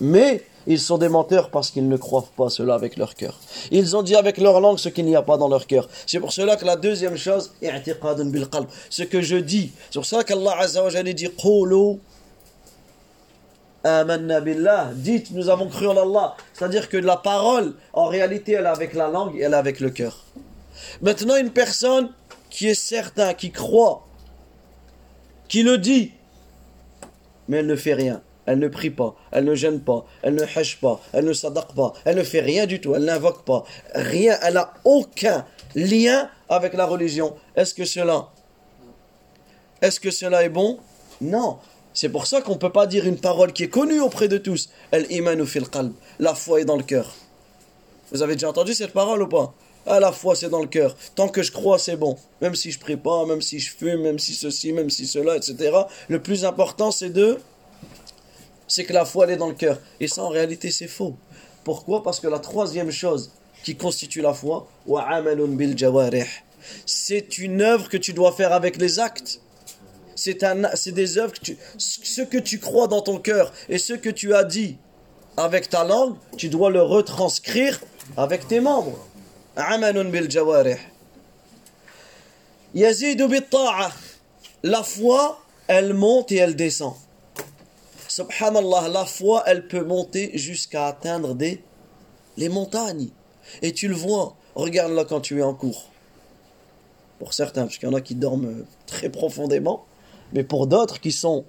Mais 0.00 0.42
ils 0.66 0.80
sont 0.80 0.98
des 0.98 1.08
menteurs 1.08 1.50
parce 1.50 1.70
qu'ils 1.70 1.88
ne 1.88 1.96
croient 1.96 2.26
pas 2.36 2.50
cela 2.50 2.74
avec 2.74 2.96
leur 2.96 3.14
cœur. 3.14 3.38
Ils 3.70 3.96
ont 3.96 4.02
dit 4.02 4.16
avec 4.16 4.38
leur 4.38 4.60
langue 4.60 4.78
ce 4.78 4.88
qu'il 4.88 5.06
n'y 5.06 5.16
a 5.16 5.22
pas 5.22 5.36
dans 5.36 5.48
leur 5.48 5.66
cœur. 5.66 5.88
C'est 6.06 6.20
pour 6.20 6.32
cela 6.32 6.56
que 6.56 6.64
la 6.64 6.76
deuxième 6.76 7.16
chose, 7.16 7.52
ce 7.62 9.02
que 9.02 9.22
je 9.22 9.36
dis, 9.36 9.72
c'est 9.90 9.98
pour 9.98 10.06
cela 10.06 10.24
qu'Allah 10.24 10.56
Azza 10.58 10.84
wa 10.84 11.02
dit 11.02 11.28
Amanna 13.82 14.42
billah, 14.42 14.90
dites 14.94 15.30
nous 15.30 15.48
avons 15.48 15.66
cru 15.66 15.86
en 15.86 15.96
Allah. 15.96 16.36
C'est-à-dire 16.52 16.90
que 16.90 16.98
la 16.98 17.16
parole, 17.16 17.74
en 17.94 18.06
réalité, 18.06 18.52
elle 18.52 18.66
est 18.66 18.68
avec 18.68 18.92
la 18.92 19.08
langue 19.08 19.36
et 19.36 19.40
elle 19.40 19.54
est 19.54 19.56
avec 19.56 19.80
le 19.80 19.88
cœur. 19.88 20.26
Maintenant, 21.00 21.36
une 21.36 21.50
personne 21.50 22.10
qui 22.50 22.68
est 22.68 22.74
certain, 22.74 23.32
qui 23.32 23.50
croit, 23.50 24.06
qui 25.48 25.62
le 25.62 25.78
dit, 25.78 26.12
mais 27.48 27.58
elle 27.58 27.66
ne 27.66 27.76
fait 27.76 27.94
rien 27.94 28.20
elle 28.50 28.58
ne 28.58 28.66
prie 28.66 28.90
pas, 28.90 29.14
elle 29.30 29.44
ne 29.44 29.54
gêne 29.54 29.80
pas, 29.80 30.04
elle 30.22 30.34
ne 30.34 30.42
hèche 30.42 30.80
pas, 30.80 31.00
elle 31.12 31.24
ne 31.24 31.32
s'adapte 31.32 31.72
pas, 31.72 31.92
elle 32.04 32.16
ne 32.16 32.24
fait 32.24 32.40
rien 32.40 32.66
du 32.66 32.80
tout, 32.80 32.96
elle 32.96 33.04
n'invoque 33.04 33.44
pas, 33.44 33.62
rien, 33.94 34.36
elle 34.42 34.54
n'a 34.54 34.74
aucun 34.84 35.46
lien 35.76 36.28
avec 36.48 36.74
la 36.74 36.84
religion. 36.84 37.36
Est-ce 37.54 37.74
que 37.74 37.84
cela, 37.84 38.28
est-ce 39.80 40.00
que 40.00 40.10
cela 40.10 40.42
est 40.42 40.48
bon? 40.48 40.80
Non. 41.20 41.58
C'est 41.94 42.08
pour 42.08 42.26
ça 42.26 42.40
qu'on 42.40 42.54
ne 42.54 42.58
peut 42.58 42.72
pas 42.72 42.88
dire 42.88 43.06
une 43.06 43.18
parole 43.18 43.52
qui 43.52 43.64
est 43.64 43.68
connue 43.68 44.00
auprès 44.00 44.26
de 44.26 44.38
tous. 44.38 44.68
El 44.90 45.06
fil 45.46 45.68
qalb. 45.68 45.92
La 46.18 46.34
foi 46.34 46.60
est 46.60 46.64
dans 46.64 46.76
le 46.76 46.82
cœur. 46.82 47.14
Vous 48.10 48.22
avez 48.22 48.34
déjà 48.34 48.48
entendu 48.48 48.74
cette 48.74 48.92
parole 48.92 49.22
ou 49.22 49.28
pas? 49.28 49.54
À 49.86 50.00
la 50.00 50.10
foi, 50.10 50.34
c'est 50.34 50.48
dans 50.48 50.60
le 50.60 50.66
cœur. 50.66 50.96
Tant 51.14 51.28
que 51.28 51.42
je 51.42 51.52
crois, 51.52 51.78
c'est 51.78 51.96
bon. 51.96 52.16
Même 52.40 52.54
si 52.54 52.70
je 52.72 52.80
prie 52.80 52.96
pas, 52.96 53.24
même 53.26 53.42
si 53.42 53.60
je 53.60 53.72
fume, 53.72 54.02
même 54.02 54.18
si 54.18 54.34
ceci, 54.34 54.72
même 54.72 54.90
si 54.90 55.06
cela, 55.06 55.36
etc. 55.36 55.72
Le 56.08 56.20
plus 56.20 56.44
important, 56.44 56.90
c'est 56.90 57.10
de 57.10 57.38
c'est 58.70 58.84
que 58.84 58.92
la 58.92 59.04
foi 59.04 59.24
elle 59.24 59.32
est 59.32 59.36
dans 59.36 59.48
le 59.48 59.54
cœur. 59.54 59.78
Et 59.98 60.06
ça 60.06 60.22
en 60.22 60.28
réalité 60.28 60.70
c'est 60.70 60.86
faux. 60.86 61.16
Pourquoi? 61.64 62.02
Parce 62.02 62.20
que 62.20 62.28
la 62.28 62.38
troisième 62.38 62.92
chose 62.92 63.32
qui 63.64 63.76
constitue 63.76 64.22
la 64.22 64.32
foi, 64.32 64.68
c'est 66.86 67.38
une 67.38 67.60
œuvre 67.62 67.88
que 67.88 67.96
tu 67.96 68.12
dois 68.12 68.32
faire 68.32 68.52
avec 68.52 68.76
les 68.76 69.00
actes. 69.00 69.40
C'est 70.14 70.92
des 70.92 71.18
œuvres 71.18 71.32
que 71.32 71.40
tu, 71.40 71.58
ce 71.78 72.22
que 72.22 72.38
tu 72.38 72.60
crois 72.60 72.86
dans 72.86 73.00
ton 73.02 73.18
cœur 73.18 73.52
et 73.68 73.78
ce 73.78 73.94
que 73.94 74.08
tu 74.08 74.34
as 74.34 74.44
dit 74.44 74.76
avec 75.36 75.68
ta 75.68 75.84
langue, 75.84 76.14
tu 76.36 76.48
dois 76.48 76.70
le 76.70 76.82
retranscrire 76.82 77.80
avec 78.16 78.46
tes 78.46 78.60
membres. 78.60 78.98
La 84.62 84.82
foi, 84.84 85.42
elle 85.66 85.92
monte 85.94 86.30
et 86.30 86.36
elle 86.36 86.54
descend. 86.54 86.94
Subhanallah, 88.10 88.88
la 88.88 89.04
foi, 89.04 89.44
elle 89.46 89.68
peut 89.68 89.84
monter 89.84 90.36
jusqu'à 90.36 90.88
atteindre 90.88 91.36
des 91.36 91.62
les 92.36 92.48
montagnes. 92.48 93.10
Et 93.62 93.72
tu 93.72 93.86
le 93.86 93.94
vois, 93.94 94.34
regarde 94.56 94.92
là 94.92 95.04
quand 95.04 95.20
tu 95.20 95.38
es 95.38 95.42
en 95.42 95.54
cours. 95.54 95.84
Pour 97.20 97.34
certains, 97.34 97.62
parce 97.62 97.78
qu'il 97.78 97.88
y 97.88 97.92
en 97.92 97.94
a 97.94 98.00
qui 98.00 98.16
dorment 98.16 98.64
très 98.86 99.10
profondément, 99.10 99.84
mais 100.32 100.42
pour 100.42 100.66
d'autres 100.66 100.98
qui 100.98 101.12
sont 101.12 101.44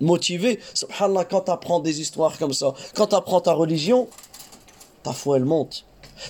motivés, 0.00 0.60
subhanallah, 0.74 1.24
quand 1.24 1.40
tu 1.40 1.50
apprends 1.50 1.80
des 1.80 2.00
histoires 2.00 2.38
comme 2.38 2.52
ça, 2.52 2.72
quand 2.94 3.08
tu 3.08 3.16
apprends 3.16 3.40
ta 3.40 3.52
religion, 3.52 4.06
ta 5.02 5.12
foi 5.12 5.38
elle 5.38 5.44
monte. 5.44 5.86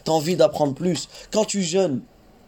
Tu 0.06 0.10
as 0.10 0.14
envie 0.14 0.36
d'apprendre 0.36 0.72
plus. 0.72 1.06
Quand 1.30 1.44
tu 1.44 1.62
jeûnes, 1.62 2.00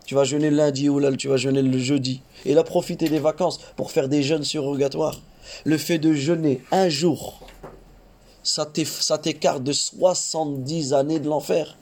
tu 0.07 0.15
vas 0.15 0.25
jeûner 0.25 0.51
lundi 0.51 0.89
ou 0.89 0.99
là, 0.99 1.13
tu 1.13 1.29
vas 1.29 1.37
jeûner 1.37 1.61
le 1.61 1.79
jeudi. 1.79 2.23
Et 2.47 2.55
là, 2.55 2.65
profiter 2.65 3.11
des 3.11 3.19
vacances 3.19 3.61
pour 3.77 3.91
faire 3.91 4.09
des 4.09 4.23
jeûnes 4.23 4.45
surrogatoires. 4.45 5.21
Le 5.65 5.79
fait 5.79 5.99
de 5.99 6.13
jeûner 6.13 6.63
un 6.71 6.89
jour, 6.89 7.41
ça 8.43 8.67
t'écarte 8.67 9.63
de 9.63 9.73
70 9.73 10.93
années 10.95 11.21
de 11.21 11.29
l'enfer. 11.29 11.77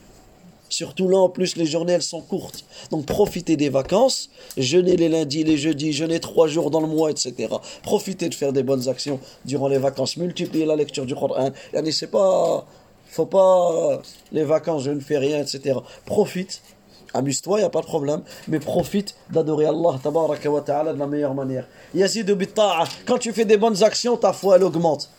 Surtout 0.68 1.08
là, 1.08 1.18
en 1.18 1.28
plus, 1.28 1.56
les 1.56 1.66
journées, 1.66 1.92
elles 1.92 2.02
sont 2.02 2.20
courtes. 2.20 2.64
Donc, 2.90 3.06
profitez 3.06 3.56
des 3.56 3.68
vacances, 3.68 4.30
jeûnez 4.56 4.96
les 4.96 5.08
lundis, 5.08 5.44
les 5.44 5.56
jeudis, 5.56 5.92
jeûnez 5.92 6.18
trois 6.18 6.48
jours 6.48 6.70
dans 6.70 6.80
le 6.80 6.88
mois, 6.88 7.10
etc. 7.10 7.54
Profitez 7.82 8.28
de 8.28 8.34
faire 8.34 8.52
des 8.52 8.64
bonnes 8.64 8.88
actions 8.88 9.20
durant 9.44 9.68
les 9.68 9.78
vacances. 9.78 10.16
Multipliez 10.16 10.66
la 10.66 10.74
lecture 10.74 11.06
du 11.06 11.14
Coran. 11.14 11.50
C'est 11.92 12.10
pas, 12.10 12.66
faut 13.06 13.26
pas, 13.26 14.02
les 14.32 14.44
vacances, 14.44 14.82
je 14.82 14.90
ne 14.90 15.00
fais 15.00 15.18
rien, 15.18 15.40
etc. 15.40 15.78
Profite 16.04 16.62
amuse-toi, 17.16 17.58
il 17.58 17.62
n'y 17.62 17.66
a 17.66 17.70
pas 17.70 17.80
de 17.80 17.86
problème, 17.86 18.22
mais 18.48 18.60
profite 18.60 19.14
d'adorer 19.30 19.66
Allah 19.66 19.98
wa 20.04 20.60
ta'ala 20.60 20.92
de 20.92 20.98
la 20.98 21.06
meilleure 21.06 21.34
manière. 21.34 21.66
Yazid 21.94 22.36
quand 23.06 23.18
tu 23.18 23.32
fais 23.32 23.44
des 23.44 23.56
bonnes 23.56 23.82
actions, 23.82 24.16
ta 24.16 24.32
foi 24.32 24.56
elle 24.56 24.64
augmente. 24.64 25.10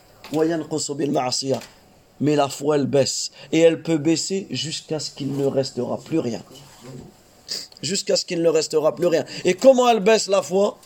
Mais 2.20 2.36
la 2.36 2.48
foi 2.48 2.76
elle 2.76 2.86
baisse. 2.86 3.30
Et 3.52 3.60
elle 3.60 3.82
peut 3.82 3.98
baisser 3.98 4.46
jusqu'à 4.50 4.98
ce 4.98 5.10
qu'il 5.10 5.36
ne 5.36 5.46
restera 5.46 5.98
plus 5.98 6.18
rien. 6.18 6.42
Jusqu'à 7.82 8.16
ce 8.16 8.24
qu'il 8.24 8.42
ne 8.42 8.48
restera 8.48 8.94
plus 8.94 9.06
rien. 9.06 9.24
Et 9.44 9.54
comment 9.54 9.88
elle 9.88 10.00
baisse 10.00 10.26
la 10.26 10.42
foi? 10.42 10.78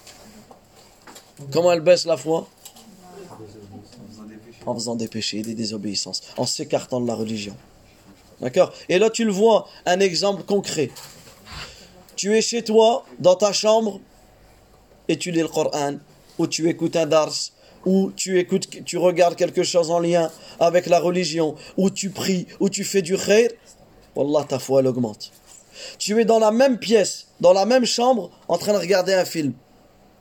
Comment 1.50 1.72
elle 1.72 1.80
baisse 1.80 2.04
la 2.04 2.16
foi? 2.16 2.46
En 4.64 4.74
faisant 4.74 4.94
des 4.94 5.08
péchés 5.08 5.38
et 5.38 5.42
des 5.42 5.54
désobéissances, 5.54 6.22
en 6.36 6.46
s'écartant 6.46 7.00
de 7.00 7.06
la 7.08 7.14
religion. 7.14 7.56
D'accord? 8.42 8.72
Et 8.88 8.98
là, 8.98 9.08
tu 9.08 9.24
le 9.24 9.30
vois, 9.30 9.68
un 9.86 10.00
exemple 10.00 10.42
concret. 10.42 10.90
Tu 12.16 12.36
es 12.36 12.42
chez 12.42 12.62
toi, 12.62 13.04
dans 13.20 13.36
ta 13.36 13.52
chambre, 13.52 14.00
et 15.08 15.16
tu 15.16 15.30
lis 15.30 15.40
le 15.40 15.48
Coran, 15.48 15.94
ou 16.38 16.46
tu 16.48 16.68
écoutes 16.68 16.96
un 16.96 17.06
dars, 17.06 17.32
ou 17.86 18.12
tu 18.14 18.38
écoutes, 18.38 18.68
tu 18.84 18.98
regardes 18.98 19.36
quelque 19.36 19.62
chose 19.62 19.90
en 19.90 20.00
lien 20.00 20.30
avec 20.58 20.86
la 20.86 20.98
religion, 20.98 21.54
ou 21.76 21.88
tu 21.88 22.10
pries, 22.10 22.46
ou 22.58 22.68
tu 22.68 22.84
fais 22.84 23.02
du 23.02 23.16
khair. 23.16 23.50
Wallah, 24.16 24.44
ta 24.44 24.58
foi, 24.58 24.80
elle 24.80 24.88
augmente. 24.88 25.32
Tu 25.98 26.20
es 26.20 26.24
dans 26.24 26.38
la 26.38 26.50
même 26.50 26.78
pièce, 26.78 27.28
dans 27.40 27.52
la 27.52 27.64
même 27.64 27.86
chambre, 27.86 28.30
en 28.48 28.58
train 28.58 28.72
de 28.72 28.78
regarder 28.78 29.14
un 29.14 29.24
film. 29.24 29.52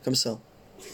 Comme 0.03 0.15
ça. 0.15 0.39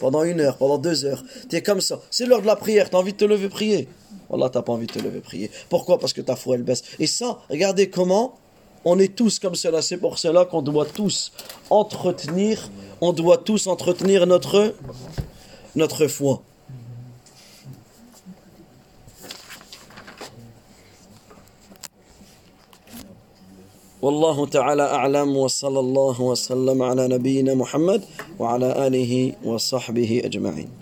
Pendant 0.00 0.24
une 0.24 0.40
heure, 0.40 0.56
pendant 0.56 0.78
deux 0.78 1.04
heures. 1.04 1.22
Tu 1.48 1.56
es 1.56 1.62
comme 1.62 1.80
ça. 1.80 2.00
C'est 2.10 2.26
l'heure 2.26 2.42
de 2.42 2.46
la 2.46 2.56
prière, 2.56 2.90
tu 2.90 2.96
as 2.96 2.98
envie 2.98 3.12
de 3.12 3.18
te 3.18 3.24
lever 3.24 3.48
prier. 3.48 3.88
Wallah, 4.29 4.49
t'as 4.49 4.61
pas 4.61 4.73
envie 4.73 4.87
de 4.87 4.93
te 4.93 4.99
lever 4.99 5.19
prier. 5.19 5.51
Pourquoi 5.69 5.99
Parce 5.99 6.13
que 6.13 6.21
ta 6.21 6.35
foi, 6.35 6.55
elle 6.55 6.63
baisse. 6.63 6.83
Et 6.99 7.07
ça, 7.07 7.39
regardez 7.49 7.89
comment 7.89 8.35
on 8.85 8.99
est 8.99 9.15
tous 9.15 9.39
comme 9.39 9.55
cela. 9.55 9.81
C'est 9.81 9.97
pour 9.97 10.17
cela 10.17 10.45
qu'on 10.45 10.61
doit 10.61 10.85
tous 10.85 11.31
entretenir, 11.69 12.69
on 13.01 13.13
doit 13.13 13.37
tous 13.37 13.67
entretenir 13.67 14.25
notre, 14.27 14.73
notre 15.75 16.07
foi. 16.07 16.41
والله 24.03 24.45
تعالى 24.45 24.83
أعلم 24.83 25.37
وصلى 25.37 25.79
الله 25.79 26.21
وسلم 26.21 26.81
على 26.81 27.07
نبينا 27.07 27.53
محمد 27.53 28.03
وعلى 28.39 28.87
آله 28.87 29.33
وصحبه 29.43 30.21
أجمعين 30.25 30.76